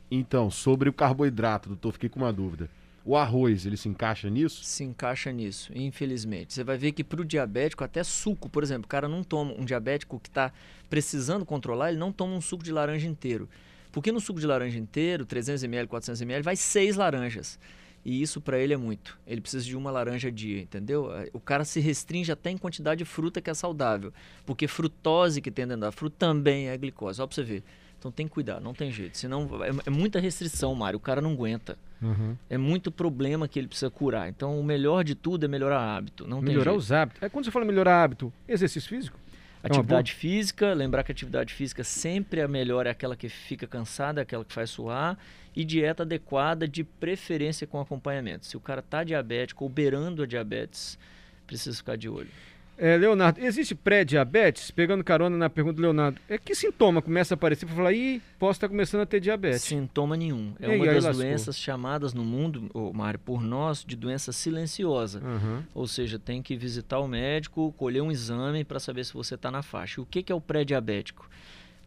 Então, 0.10 0.50
sobre 0.50 0.88
o 0.88 0.94
carboidrato, 0.94 1.68
doutor, 1.70 1.92
fiquei 1.94 2.10
com 2.10 2.20
uma 2.20 2.32
dúvida. 2.32 2.70
O 3.08 3.16
arroz, 3.16 3.68
ele 3.68 3.78
se 3.78 3.88
encaixa 3.88 4.28
nisso? 4.32 4.64
Se 4.64 4.84
encaixa 4.84 5.32
nisso, 5.32 5.72
infelizmente. 5.76 6.56
Você 6.56 6.64
vai 6.64 6.76
ver 6.76 6.92
que 6.92 7.04
para 7.04 7.22
o 7.22 7.26
diabético, 7.26 7.84
até 7.84 8.04
suco, 8.04 8.50
por 8.50 8.64
exemplo, 8.64 8.86
o 8.86 8.88
cara 8.88 9.08
não 9.08 9.24
toma, 9.24 9.54
um 9.54 9.64
diabético 9.64 10.20
que 10.20 10.28
está 10.28 10.52
precisando 10.90 11.46
controlar, 11.46 11.90
ele 11.90 12.00
não 12.00 12.12
toma 12.12 12.34
um 12.34 12.42
suco 12.42 12.64
de 12.64 12.72
laranja 12.72 13.06
inteiro. 13.06 13.48
Porque 13.92 14.12
no 14.12 14.20
suco 14.20 14.40
de 14.40 14.48
laranja 14.48 14.80
inteiro, 14.80 15.24
300ml, 15.24 15.86
400ml, 15.86 16.42
vai 16.42 16.56
seis 16.56 16.96
laranjas. 16.96 17.60
E 18.04 18.22
isso 18.24 18.42
para 18.42 18.58
ele 18.58 18.74
é 18.74 18.78
muito. 18.78 19.20
Ele 19.28 19.40
precisa 19.40 19.64
de 19.64 19.78
uma 19.78 19.92
laranja 19.92 20.32
dia, 20.32 20.62
entendeu? 20.62 21.10
O 21.32 21.40
cara 21.40 21.64
se 21.64 21.80
restringe 21.80 22.32
até 22.32 22.50
em 22.50 22.58
quantidade 22.58 23.00
de 23.00 23.06
fruta 23.06 23.40
que 23.40 23.52
é 23.52 23.54
saudável. 23.54 24.12
Porque 24.48 24.68
frutose 24.68 25.42
que 25.42 25.52
tem 25.52 25.68
dentro 25.68 25.82
da 25.82 25.92
fruta 25.92 26.16
também 26.18 26.70
é 26.70 26.78
glicose. 26.78 27.22
Ó 27.22 27.28
pra 27.28 27.36
você 27.36 27.44
ver. 27.44 27.64
Então 27.98 28.12
tem 28.12 28.28
que 28.28 28.34
cuidar, 28.34 28.60
não 28.60 28.74
tem 28.74 28.92
jeito. 28.92 29.18
Senão 29.18 29.50
é, 29.64 29.88
é 29.88 29.90
muita 29.90 30.20
restrição, 30.20 30.76
Mário. 30.76 30.98
O 30.98 31.00
cara 31.00 31.22
não 31.22 31.32
aguenta. 31.32 31.78
Uhum. 32.02 32.36
É 32.50 32.58
muito 32.58 32.92
problema 32.92 33.48
que 33.48 33.58
ele 33.58 33.68
precisa 33.68 33.90
curar. 33.90 34.30
Então 34.30 34.60
o 34.60 34.64
melhor 34.64 35.04
de 35.04 35.16
tudo 35.16 35.46
é 35.46 35.48
melhorar 35.48 35.80
hábito. 35.96 36.28
Não 36.28 36.42
Melhorar 36.42 36.64
tem 36.64 36.64
jeito. 36.74 36.78
os 36.78 36.92
hábitos. 36.92 37.24
É 37.24 37.30
quando 37.30 37.46
você 37.46 37.52
fala 37.52 37.66
melhorar 37.66 38.04
hábito, 38.04 38.32
exercício 38.48 38.90
físico? 38.90 39.18
É 39.64 39.68
Atividade 39.68 40.14
física, 40.14 40.74
lembrar 40.74 41.04
que 41.04 41.12
a 41.12 41.14
atividade 41.14 41.52
física 41.52 41.84
sempre 41.84 42.40
a 42.40 42.48
melhor 42.48 42.86
é 42.86 42.92
aquela 42.92 43.16
que 43.16 43.28
fica 43.28 43.66
cansada, 43.66 44.22
é 44.22 44.24
aquela 44.24 44.46
que 44.46 44.54
faz 44.54 44.70
suar. 44.70 45.18
E 45.56 45.66
dieta 45.66 46.04
adequada, 46.04 46.68
de 46.68 46.84
preferência 46.84 47.66
com 47.66 47.80
acompanhamento. 47.80 48.46
Se 48.46 48.56
o 48.56 48.60
cara 48.60 48.82
está 48.82 49.04
diabético 49.04 49.64
ou 49.64 49.70
beirando 49.70 50.22
a 50.22 50.28
diabetes, 50.28 51.00
precisa 51.48 51.76
ficar 51.76 51.96
de 51.96 52.08
olho. 52.08 52.30
É, 52.78 52.98
Leonardo, 52.98 53.40
existe 53.40 53.74
pré-diabetes? 53.74 54.70
Pegando 54.70 55.04
carona 55.04 55.38
na 55.38 55.50
pergunta 55.50 55.78
do 55.78 55.82
Leonardo. 55.82 56.20
É 56.28 56.38
que 56.38 56.54
sintoma 56.54 57.02
começa 57.02 57.34
a 57.34 57.36
aparecer 57.36 57.66
para 57.66 57.76
falar, 57.76 57.94
ih, 57.94 58.22
posso 58.38 58.58
estar 58.58 58.68
começando 58.68 59.02
a 59.02 59.06
ter 59.06 59.20
diabetes. 59.22 59.62
Sintoma 59.62 60.18
nenhum. 60.18 60.54
É 60.60 60.74
E 60.74 60.76
uma 60.76 60.86
das 60.86 61.04
lascou. 61.06 61.24
doenças 61.24 61.58
chamadas 61.58 62.14
no 62.14 62.24
mundo, 62.26 62.70
ô, 62.74 62.92
Mário, 62.92 63.20
por 63.20 63.42
nós, 63.42 63.84
de 63.86 63.96
doença 63.96 64.32
silenciosa. 64.34 65.20
Aham. 65.20 65.64
Ou 65.74 65.88
seja, 65.88 66.20
tem 66.20 66.42
que 66.42 66.58
visitar 66.58 67.00
o 67.00 67.08
médico, 67.08 67.74
colher 67.78 68.02
um 68.02 68.12
exame 68.12 68.64
para 68.66 68.80
saber 68.80 69.06
se 69.06 69.14
você 69.14 69.36
está 69.36 69.50
na 69.50 69.62
faixa. 69.64 70.02
E 70.02 70.04
o 70.04 70.06
que, 70.06 70.22
que 70.22 70.32
é 70.32 70.36
o 70.36 70.42
pré-diabético? 70.42 71.30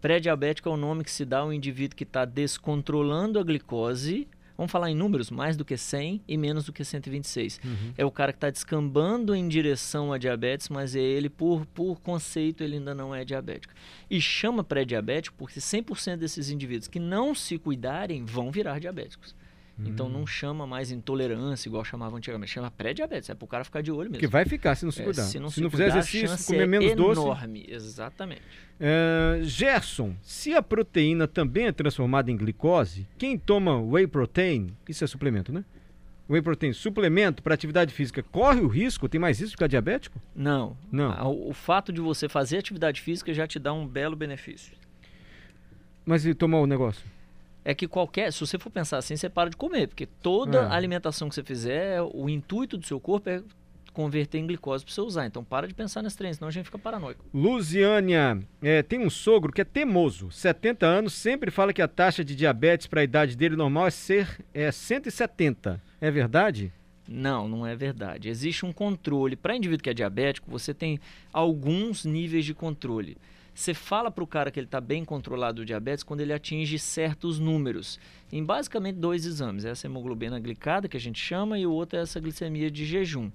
Pré-diabético 0.00 0.68
é 0.68 0.72
o 0.72 0.76
nome 0.76 1.04
que 1.04 1.10
se 1.10 1.24
dá 1.24 1.40
ao 1.40 1.52
indivíduo 1.52 1.96
que 1.96 2.04
está 2.04 2.24
descontrolando 2.24 3.38
a 3.38 3.42
glicose 3.42 4.26
Vamos 4.58 4.72
falar 4.72 4.90
em 4.90 4.94
números, 4.94 5.30
mais 5.30 5.56
do 5.56 5.64
que 5.64 5.76
100 5.76 6.20
e 6.26 6.36
menos 6.36 6.64
do 6.64 6.72
que 6.72 6.84
126. 6.84 7.60
Uhum. 7.64 7.92
É 7.96 8.04
o 8.04 8.10
cara 8.10 8.32
que 8.32 8.38
está 8.38 8.50
descambando 8.50 9.32
em 9.32 9.46
direção 9.46 10.12
à 10.12 10.18
diabetes, 10.18 10.68
mas 10.68 10.96
é 10.96 11.00
ele, 11.00 11.30
por, 11.30 11.64
por 11.66 12.00
conceito, 12.00 12.64
ele 12.64 12.74
ainda 12.74 12.92
não 12.92 13.14
é 13.14 13.24
diabético. 13.24 13.72
E 14.10 14.20
chama 14.20 14.64
pré-diabético 14.64 15.36
porque 15.38 15.60
100% 15.60 16.16
desses 16.16 16.50
indivíduos 16.50 16.88
que 16.88 16.98
não 16.98 17.36
se 17.36 17.56
cuidarem 17.56 18.24
vão 18.24 18.50
virar 18.50 18.80
diabéticos. 18.80 19.32
Então 19.84 20.06
Hum. 20.06 20.10
não 20.10 20.26
chama 20.26 20.66
mais 20.66 20.90
intolerância, 20.90 21.68
igual 21.68 21.84
chamava 21.84 22.16
antigamente. 22.16 22.50
Chama 22.52 22.68
pré-diabetes, 22.70 23.30
é 23.30 23.34
para 23.34 23.44
o 23.44 23.48
cara 23.48 23.62
ficar 23.62 23.80
de 23.80 23.90
olho 23.92 24.10
mesmo. 24.10 24.12
Porque 24.14 24.26
vai 24.26 24.44
ficar 24.44 24.74
se 24.74 24.84
não 24.84 24.90
se 24.90 25.00
É, 25.02 25.04
cuidar. 25.04 25.22
se 25.22 25.38
não, 25.38 25.48
se 25.50 25.54
fizer 25.56 25.68
cuidar, 25.70 25.84
a 25.84 25.98
exercício, 25.98 26.46
comer 26.46 26.62
é 26.62 26.66
menos 26.66 26.94
doce. 26.96 27.20
enorme. 27.20 27.64
Exatamente. 27.68 28.42
É, 28.80 29.40
Gerson, 29.42 30.14
se 30.22 30.52
a 30.54 30.62
proteína 30.62 31.28
também 31.28 31.66
é 31.66 31.72
transformada 31.72 32.30
em 32.30 32.36
glicose, 32.36 33.06
quem 33.16 33.38
toma 33.38 33.80
whey 33.80 34.06
protein, 34.06 34.72
isso 34.88 35.04
é 35.04 35.06
suplemento, 35.06 35.52
né? 35.52 35.64
Whey 36.28 36.42
protein, 36.42 36.72
suplemento 36.72 37.42
para 37.42 37.54
atividade 37.54 37.94
física, 37.94 38.22
corre 38.22 38.60
o 38.60 38.66
risco, 38.66 39.08
tem 39.08 39.18
mais 39.20 39.38
risco 39.38 39.50
de 39.50 39.56
ficar 39.56 39.66
diabético? 39.68 40.20
Não. 40.34 40.76
Não. 40.92 41.10
O, 41.30 41.50
o 41.50 41.52
fato 41.54 41.90
de 41.92 42.00
você 42.00 42.28
fazer 42.28 42.58
atividade 42.58 43.00
física 43.00 43.32
já 43.32 43.46
te 43.46 43.58
dá 43.58 43.72
um 43.72 43.86
belo 43.86 44.14
benefício. 44.16 44.72
Mas 46.04 46.26
e 46.26 46.34
tomar 46.34 46.58
o 46.60 46.66
negócio? 46.66 47.04
É 47.70 47.74
que 47.74 47.86
qualquer, 47.86 48.32
se 48.32 48.40
você 48.40 48.58
for 48.58 48.70
pensar 48.70 48.96
assim, 48.96 49.14
você 49.14 49.28
para 49.28 49.50
de 49.50 49.56
comer, 49.56 49.88
porque 49.88 50.06
toda 50.06 50.58
É. 50.60 50.70
alimentação 50.70 51.28
que 51.28 51.34
você 51.34 51.42
fizer, 51.44 52.00
o 52.00 52.26
intuito 52.26 52.78
do 52.78 52.86
seu 52.86 52.98
corpo 52.98 53.28
é 53.28 53.42
converter 53.92 54.38
em 54.38 54.46
glicose 54.46 54.82
para 54.84 54.94
você 54.94 55.00
usar. 55.02 55.26
Então 55.26 55.44
para 55.44 55.68
de 55.68 55.74
pensar 55.74 56.00
nesse 56.02 56.16
trem, 56.16 56.32
senão 56.32 56.48
a 56.48 56.50
gente 56.50 56.64
fica 56.64 56.78
paranoico. 56.78 57.22
Luziânia, 57.34 58.38
é, 58.62 58.82
tem 58.82 59.00
um 59.04 59.10
sogro 59.10 59.52
que 59.52 59.60
é 59.60 59.64
teimoso, 59.64 60.30
70 60.30 60.86
anos, 60.86 61.12
sempre 61.12 61.50
fala 61.50 61.72
que 61.74 61.82
a 61.82 61.88
taxa 61.88 62.24
de 62.24 62.34
diabetes 62.34 62.86
para 62.86 63.02
a 63.02 63.04
idade 63.04 63.36
dele 63.36 63.54
normal 63.54 63.86
é 63.86 63.90
ser 63.90 64.42
é 64.54 64.72
170. 64.72 65.78
É 66.00 66.10
verdade? 66.10 66.72
Não, 67.06 67.46
não 67.48 67.66
é 67.66 67.74
verdade. 67.76 68.28
Existe 68.30 68.64
um 68.64 68.72
controle. 68.72 69.36
Para 69.36 69.56
indivíduo 69.56 69.82
que 69.82 69.90
é 69.90 69.94
diabético, 69.94 70.50
você 70.50 70.72
tem 70.72 70.98
alguns 71.32 72.04
níveis 72.06 72.44
de 72.46 72.54
controle. 72.54 73.16
Você 73.58 73.74
fala 73.74 74.08
para 74.08 74.22
o 74.22 74.26
cara 74.26 74.52
que 74.52 74.60
ele 74.60 74.68
está 74.68 74.80
bem 74.80 75.04
controlado 75.04 75.62
do 75.62 75.64
diabetes 75.64 76.04
quando 76.04 76.20
ele 76.20 76.32
atinge 76.32 76.78
certos 76.78 77.40
números. 77.40 77.98
Em 78.30 78.44
basicamente 78.44 78.94
dois 78.94 79.26
exames. 79.26 79.64
Essa 79.64 79.88
hemoglobina 79.88 80.38
glicada, 80.38 80.86
que 80.86 80.96
a 80.96 81.00
gente 81.00 81.18
chama, 81.18 81.58
e 81.58 81.66
o 81.66 81.72
outro 81.72 81.98
é 81.98 82.02
essa 82.02 82.20
glicemia 82.20 82.70
de 82.70 82.84
jejum. 82.86 83.32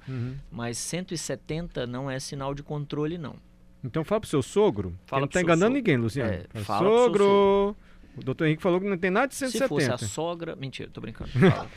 Mas 0.50 0.78
170 0.78 1.86
não 1.86 2.10
é 2.10 2.22
sinal 2.22 2.56
de 2.56 2.64
controle, 2.64 3.18
não. 3.18 3.36
Então 3.84 4.06
fala 4.06 4.22
pro 4.22 4.30
seu 4.30 4.42
sogro. 4.42 4.98
Fala 5.06 5.20
ele 5.20 5.26
não 5.26 5.28
tá 5.28 5.40
seu 5.40 5.44
enganando 5.44 5.66
sogro. 5.66 5.76
ninguém, 5.76 5.98
Luciano. 5.98 6.32
É, 6.32 6.60
Fala, 6.62 6.88
seu 6.88 6.98
sogro. 6.98 7.76
O 8.16 8.24
doutor 8.24 8.46
Henrique 8.48 8.64
falou 8.64 8.80
que 8.80 8.88
não 8.88 8.98
tem 8.98 9.12
nada 9.12 9.28
de 9.28 9.36
Se 9.36 9.52
170. 9.52 9.68
fosse 9.68 9.92
a 9.92 9.98
sogra. 10.08 10.56
Mentira, 10.56 10.90
tô 10.90 11.02
brincando. 11.02 11.32
Fala. 11.36 11.70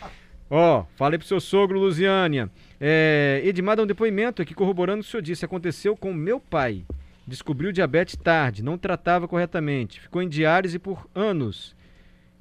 Ó, 0.48 0.84
falei 0.94 1.18
pro 1.18 1.26
seu 1.26 1.40
sogro, 1.40 1.80
Luziânia. 1.80 2.48
É, 2.80 3.42
Edmar 3.44 3.76
dá 3.76 3.82
um 3.82 3.86
depoimento 3.88 4.40
aqui 4.40 4.54
corroborando 4.54 5.00
o 5.00 5.02
que 5.02 5.08
o 5.08 5.10
senhor 5.10 5.22
disse. 5.22 5.44
Aconteceu 5.44 5.96
com 5.96 6.14
meu 6.14 6.38
pai. 6.38 6.84
Descobriu 7.26 7.72
diabetes 7.72 8.16
tarde, 8.16 8.62
não 8.62 8.78
tratava 8.78 9.26
corretamente. 9.26 10.00
Ficou 10.00 10.22
em 10.22 10.28
diálise 10.28 10.78
por 10.78 11.08
anos. 11.14 11.74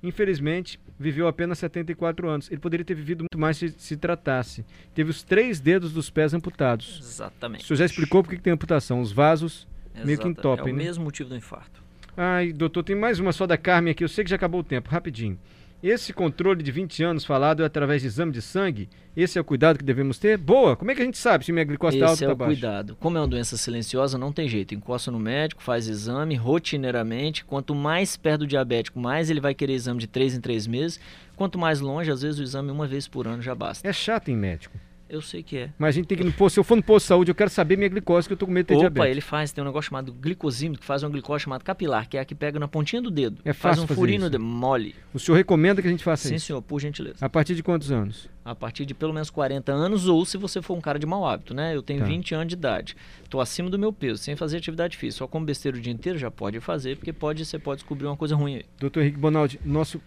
Infelizmente, 0.04 0.80
viveu 1.00 1.28
apenas 1.28 1.58
74 1.60 2.30
anos. 2.30 2.52
Ele 2.52 2.60
poderia 2.60 2.86
ter 2.86 2.93
vivido 2.93 3.21
muito 3.21 3.39
mais 3.39 3.58
se 3.58 3.74
se 3.78 3.98
tratasse. 3.98 4.63
Teve 4.93 5.10
os 5.10 5.24
três 5.24 5.60
dedos 5.60 5.91
dos 5.91 6.10
pés 6.12 6.34
amputados. 6.34 6.98
O 6.98 7.00
Exatamente. 7.02 7.65
senhor 7.65 7.78
já 7.78 7.86
explicou 7.86 8.21
por 8.24 8.30
que 8.30 8.36
que 8.38 8.43
tem 8.43 8.54
amputação. 8.54 9.02
Os 9.02 9.12
vasos 9.12 9.67
meio 10.04 10.19
que 10.19 10.28
entopem, 10.28 10.71
É 10.71 10.74
o 10.74 10.78
né? 10.78 10.84
mesmo 10.84 11.04
motivo 11.04 11.30
do 11.30 11.36
infarto. 11.36 11.84
Ai, 12.15 12.54
doutor, 12.54 12.84
tem 12.84 12.95
mais 12.95 13.19
uma 13.19 13.32
só 13.34 13.48
da 13.48 13.58
Carmen 13.58 13.91
aqui. 13.91 14.04
Eu 14.04 14.08
sei 14.08 14.24
que 14.24 14.30
já 14.30 14.36
acabou 14.36 14.62
o 14.62 14.63
tempo, 14.63 14.89
rapidinho. 14.89 15.39
Esse 15.84 16.14
controle 16.14 16.64
de 16.64 16.72
20 16.72 17.04
anos 17.04 17.26
falado 17.26 17.62
é 17.62 17.66
através 17.66 18.02
de 18.02 18.08
exame 18.08 18.32
de 18.32 18.42
sangue? 18.42 18.90
Esse 19.16 19.38
é 19.38 19.42
o 19.42 19.46
cuidado 19.46 19.78
que 19.78 19.84
devemos 19.86 20.18
ter? 20.18 20.36
Boa! 20.38 20.76
Como 20.76 20.90
é 20.90 20.96
que 20.96 21.02
a 21.02 21.06
gente 21.06 21.18
sabe 21.18 21.46
se 21.46 21.52
minha 21.52 21.64
glicose 21.64 21.96
está 21.98 22.08
alta 22.08 22.16
Esse 22.16 22.26
ou 22.26 22.32
é 22.32 22.34
está 22.34 22.44
o 22.44 22.48
baixa? 22.48 22.60
cuidado. 22.60 22.98
Como 23.00 23.18
é 23.18 23.22
uma 23.22 23.28
doença 23.28 23.56
silenciosa, 23.56 24.18
não 24.18 24.32
tem 24.32 24.48
jeito. 24.50 24.74
Encosta 24.74 25.12
no 25.12 25.20
médico, 25.20 25.62
faz 25.62 25.88
exame 25.88 26.36
rotineiramente. 26.36 27.46
Quanto 27.46 27.76
mais 27.76 28.18
perto 28.18 28.40
do 28.40 28.48
diabético, 28.48 29.00
mais 29.00 29.30
ele 29.30 29.40
vai 29.40 29.54
querer 29.54 29.74
exame 29.74 30.00
de 30.00 30.08
3 30.08 30.36
em 30.36 30.42
3 30.42 30.66
meses. 30.66 31.00
Quanto 31.36 31.60
mais 31.60 31.80
longe, 31.82 32.10
às 32.10 32.22
vezes 32.24 32.40
o 32.40 32.44
exame 32.44 32.72
uma 32.72 32.88
vez 32.88 33.08
por 33.08 33.28
ano 33.28 33.42
já 33.42 33.54
basta. 33.54 33.88
É 33.88 33.94
chato 33.94 34.30
em 34.30 34.36
médico. 34.36 34.76
Eu 35.08 35.22
sei 35.22 35.44
que 35.44 35.58
é. 35.58 35.70
Mas 35.78 35.89
a 35.89 35.91
gente 35.94 36.08
tem 36.08 36.18
que 36.18 36.24
ir 36.24 36.26
no 36.26 36.34
posto. 36.34 36.56
Se 36.56 36.60
eu 36.60 36.63
for 36.63 36.76
no 36.76 36.82
posto 36.84 37.06
de 37.06 37.08
saúde, 37.10 37.32
eu 37.32 37.36
quero 37.36 37.50
saber 37.50 37.78
minha 37.78 37.88
glicose, 37.89 38.28
que 38.28 38.34
eu 38.34 38.38
tô 38.38 38.46
com 38.46 38.52
medo 38.52 38.65
de 38.65 38.68
ter 38.70 38.74
Opa, 38.76 38.82
diabetes. 38.89 39.12
ele 39.12 39.22
faz, 39.22 39.52
tem 39.52 39.63
um 39.63 39.68
negócio 39.68 39.89
chamado 39.89 40.12
glicosímetro, 40.12 40.80
que 40.82 40.86
faz 40.86 41.04
uma 41.04 41.10
glicose 41.10 41.44
chamada 41.44 41.63
capilar, 41.63 42.10
que 42.10 42.18
é 42.18 42.22
a 42.22 42.26
que 42.26 42.34
pega 42.34 42.60
na 42.60 42.68
pontinha 42.68 43.02
do 43.02 43.12
dedo. 43.12 43.39
É 43.46 43.54
faz 43.54 43.76
fácil 43.76 43.84
um 43.84 43.88
fazer 43.88 44.00
furinho 44.00 44.28
isso. 44.28 44.39
mole. 44.39 44.96
O 45.13 45.20
senhor 45.20 45.38
recomenda 45.38 45.82
que 45.82 45.88
a 45.88 45.91
gente 45.91 46.04
faça 46.04 46.28
Sim, 46.28 46.36
isso? 46.36 46.48
senhor, 46.48 46.62
por 46.62 46.80
gentileza. 46.80 47.18
A 47.24 47.30
partir 47.30 47.54
de 47.56 47.62
quantos 47.62 47.91
anos? 47.91 48.28
A 48.44 48.54
partir 48.56 48.86
de 48.86 48.94
pelo 48.94 49.13
menos 49.13 49.30
40 49.30 49.72
anos, 49.72 50.08
ou 50.08 50.26
se 50.26 50.38
você 50.38 50.62
for 50.62 50.76
um 50.78 50.82
cara 50.82 50.98
de 51.00 51.06
mau 51.06 51.28
hábito, 51.28 51.54
né? 51.54 51.76
Eu 51.76 51.82
tenho 51.82 52.00
Tá. 52.00 52.06
20 52.06 52.34
anos 52.36 52.48
de 52.48 52.54
idade. 52.56 52.96
Tô 53.30 53.39
acima 53.39 53.70
do 53.70 53.78
meu 53.80 53.91
peso, 53.94 54.22
sem 54.22 54.36
fazer 54.36 54.58
atividade 54.58 54.98
física. 54.98 55.20
Só 55.20 55.28
como 55.28 55.46
besteira 55.46 55.78
o 55.78 55.82
dia 55.82 55.94
inteiro, 55.94 56.18
já 56.18 56.30
pode 56.32 56.60
fazer, 56.60 56.98
porque 56.98 57.12
pode, 57.13 57.46
você 57.46 57.58
pode 57.60 57.82
descobrir 57.82 58.06
uma 58.08 58.18
coisa 58.18 58.36
ruim 58.36 58.56
aí. 58.58 58.65
Doutor 58.80 59.02
Henrique 59.02 59.18
Bonaldi, 59.18 59.60
nosso 59.65 60.00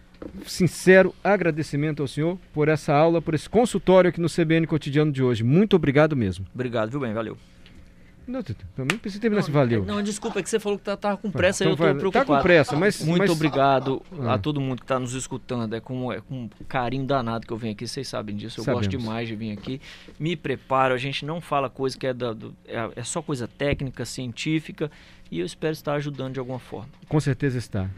sincero 0.45 1.13
agradecimento 1.23 2.01
ao 2.01 2.07
senhor 2.07 2.37
por 2.53 2.67
essa 2.67 2.93
aula, 2.93 3.21
por 3.21 3.33
esse 3.33 3.49
consultório 3.49 4.09
aqui 4.09 4.19
no 4.21 4.27
CBN 4.29 4.67
Cotidiano 4.67 5.11
de 5.11 5.23
hoje. 5.23 5.43
Muito 5.43 5.75
obrigado 5.75 6.15
mesmo. 6.15 6.45
Obrigado, 6.53 6.89
viu 6.91 6.99
bem? 6.99 7.13
Valeu. 7.13 7.37
Não, 8.27 8.43
também 8.75 8.95
precisa 8.99 9.19
terminar 9.19 9.41
se 9.41 9.49
valeu. 9.49 9.83
Não, 9.83 10.03
desculpa, 10.03 10.37
é 10.39 10.43
que 10.43 10.49
você 10.51 10.59
falou 10.59 10.77
que 10.77 10.83
tá, 10.83 10.95
tava 10.95 11.17
com 11.17 11.31
pressa, 11.31 11.63
Então 11.63 11.71
eu 11.73 11.77
tô 11.77 11.83
vai- 11.83 11.95
preocupado. 11.95 12.27
Tá 12.27 12.35
com 12.37 12.43
pressa, 12.43 12.75
mas... 12.75 13.01
Muito 13.03 13.21
mas- 13.21 13.31
obrigado 13.31 14.03
Ah. 14.19 14.35
a 14.35 14.37
todo 14.37 14.61
mundo 14.61 14.77
que 14.77 14.83
está 14.83 14.99
nos 14.99 15.15
escutando. 15.15 15.75
É 15.75 15.79
com, 15.79 16.13
é 16.13 16.21
com 16.21 16.47
carinho 16.67 17.05
danado 17.07 17.47
que 17.47 17.51
eu 17.51 17.57
venho 17.57 17.73
aqui, 17.73 17.87
vocês 17.87 18.07
sabem 18.07 18.35
disso. 18.35 18.59
Eu 18.61 18.65
gosto 18.65 18.83
Sabemos. 18.83 19.03
demais 19.03 19.27
de 19.27 19.35
vir 19.35 19.51
aqui. 19.51 19.81
Me 20.19 20.35
preparo, 20.35 20.93
a 20.93 20.97
gente 20.99 21.25
não 21.25 21.41
fala 21.41 21.71
coisa 21.71 21.97
que 21.97 22.05
é, 22.05 22.13
da, 22.13 22.31
do- 22.31 22.53
é, 22.67 22.91
é 22.97 23.03
só 23.03 23.19
coisa 23.19 23.47
técnica, 23.47 24.05
científica, 24.05 24.91
e 25.31 25.39
eu 25.39 25.45
espero 25.47 25.73
estar 25.73 25.93
ajudando 25.95 26.33
de 26.33 26.39
alguma 26.39 26.59
forma. 26.59 26.89
Com 27.07 27.19
certeza 27.19 27.57
está. 27.57 27.89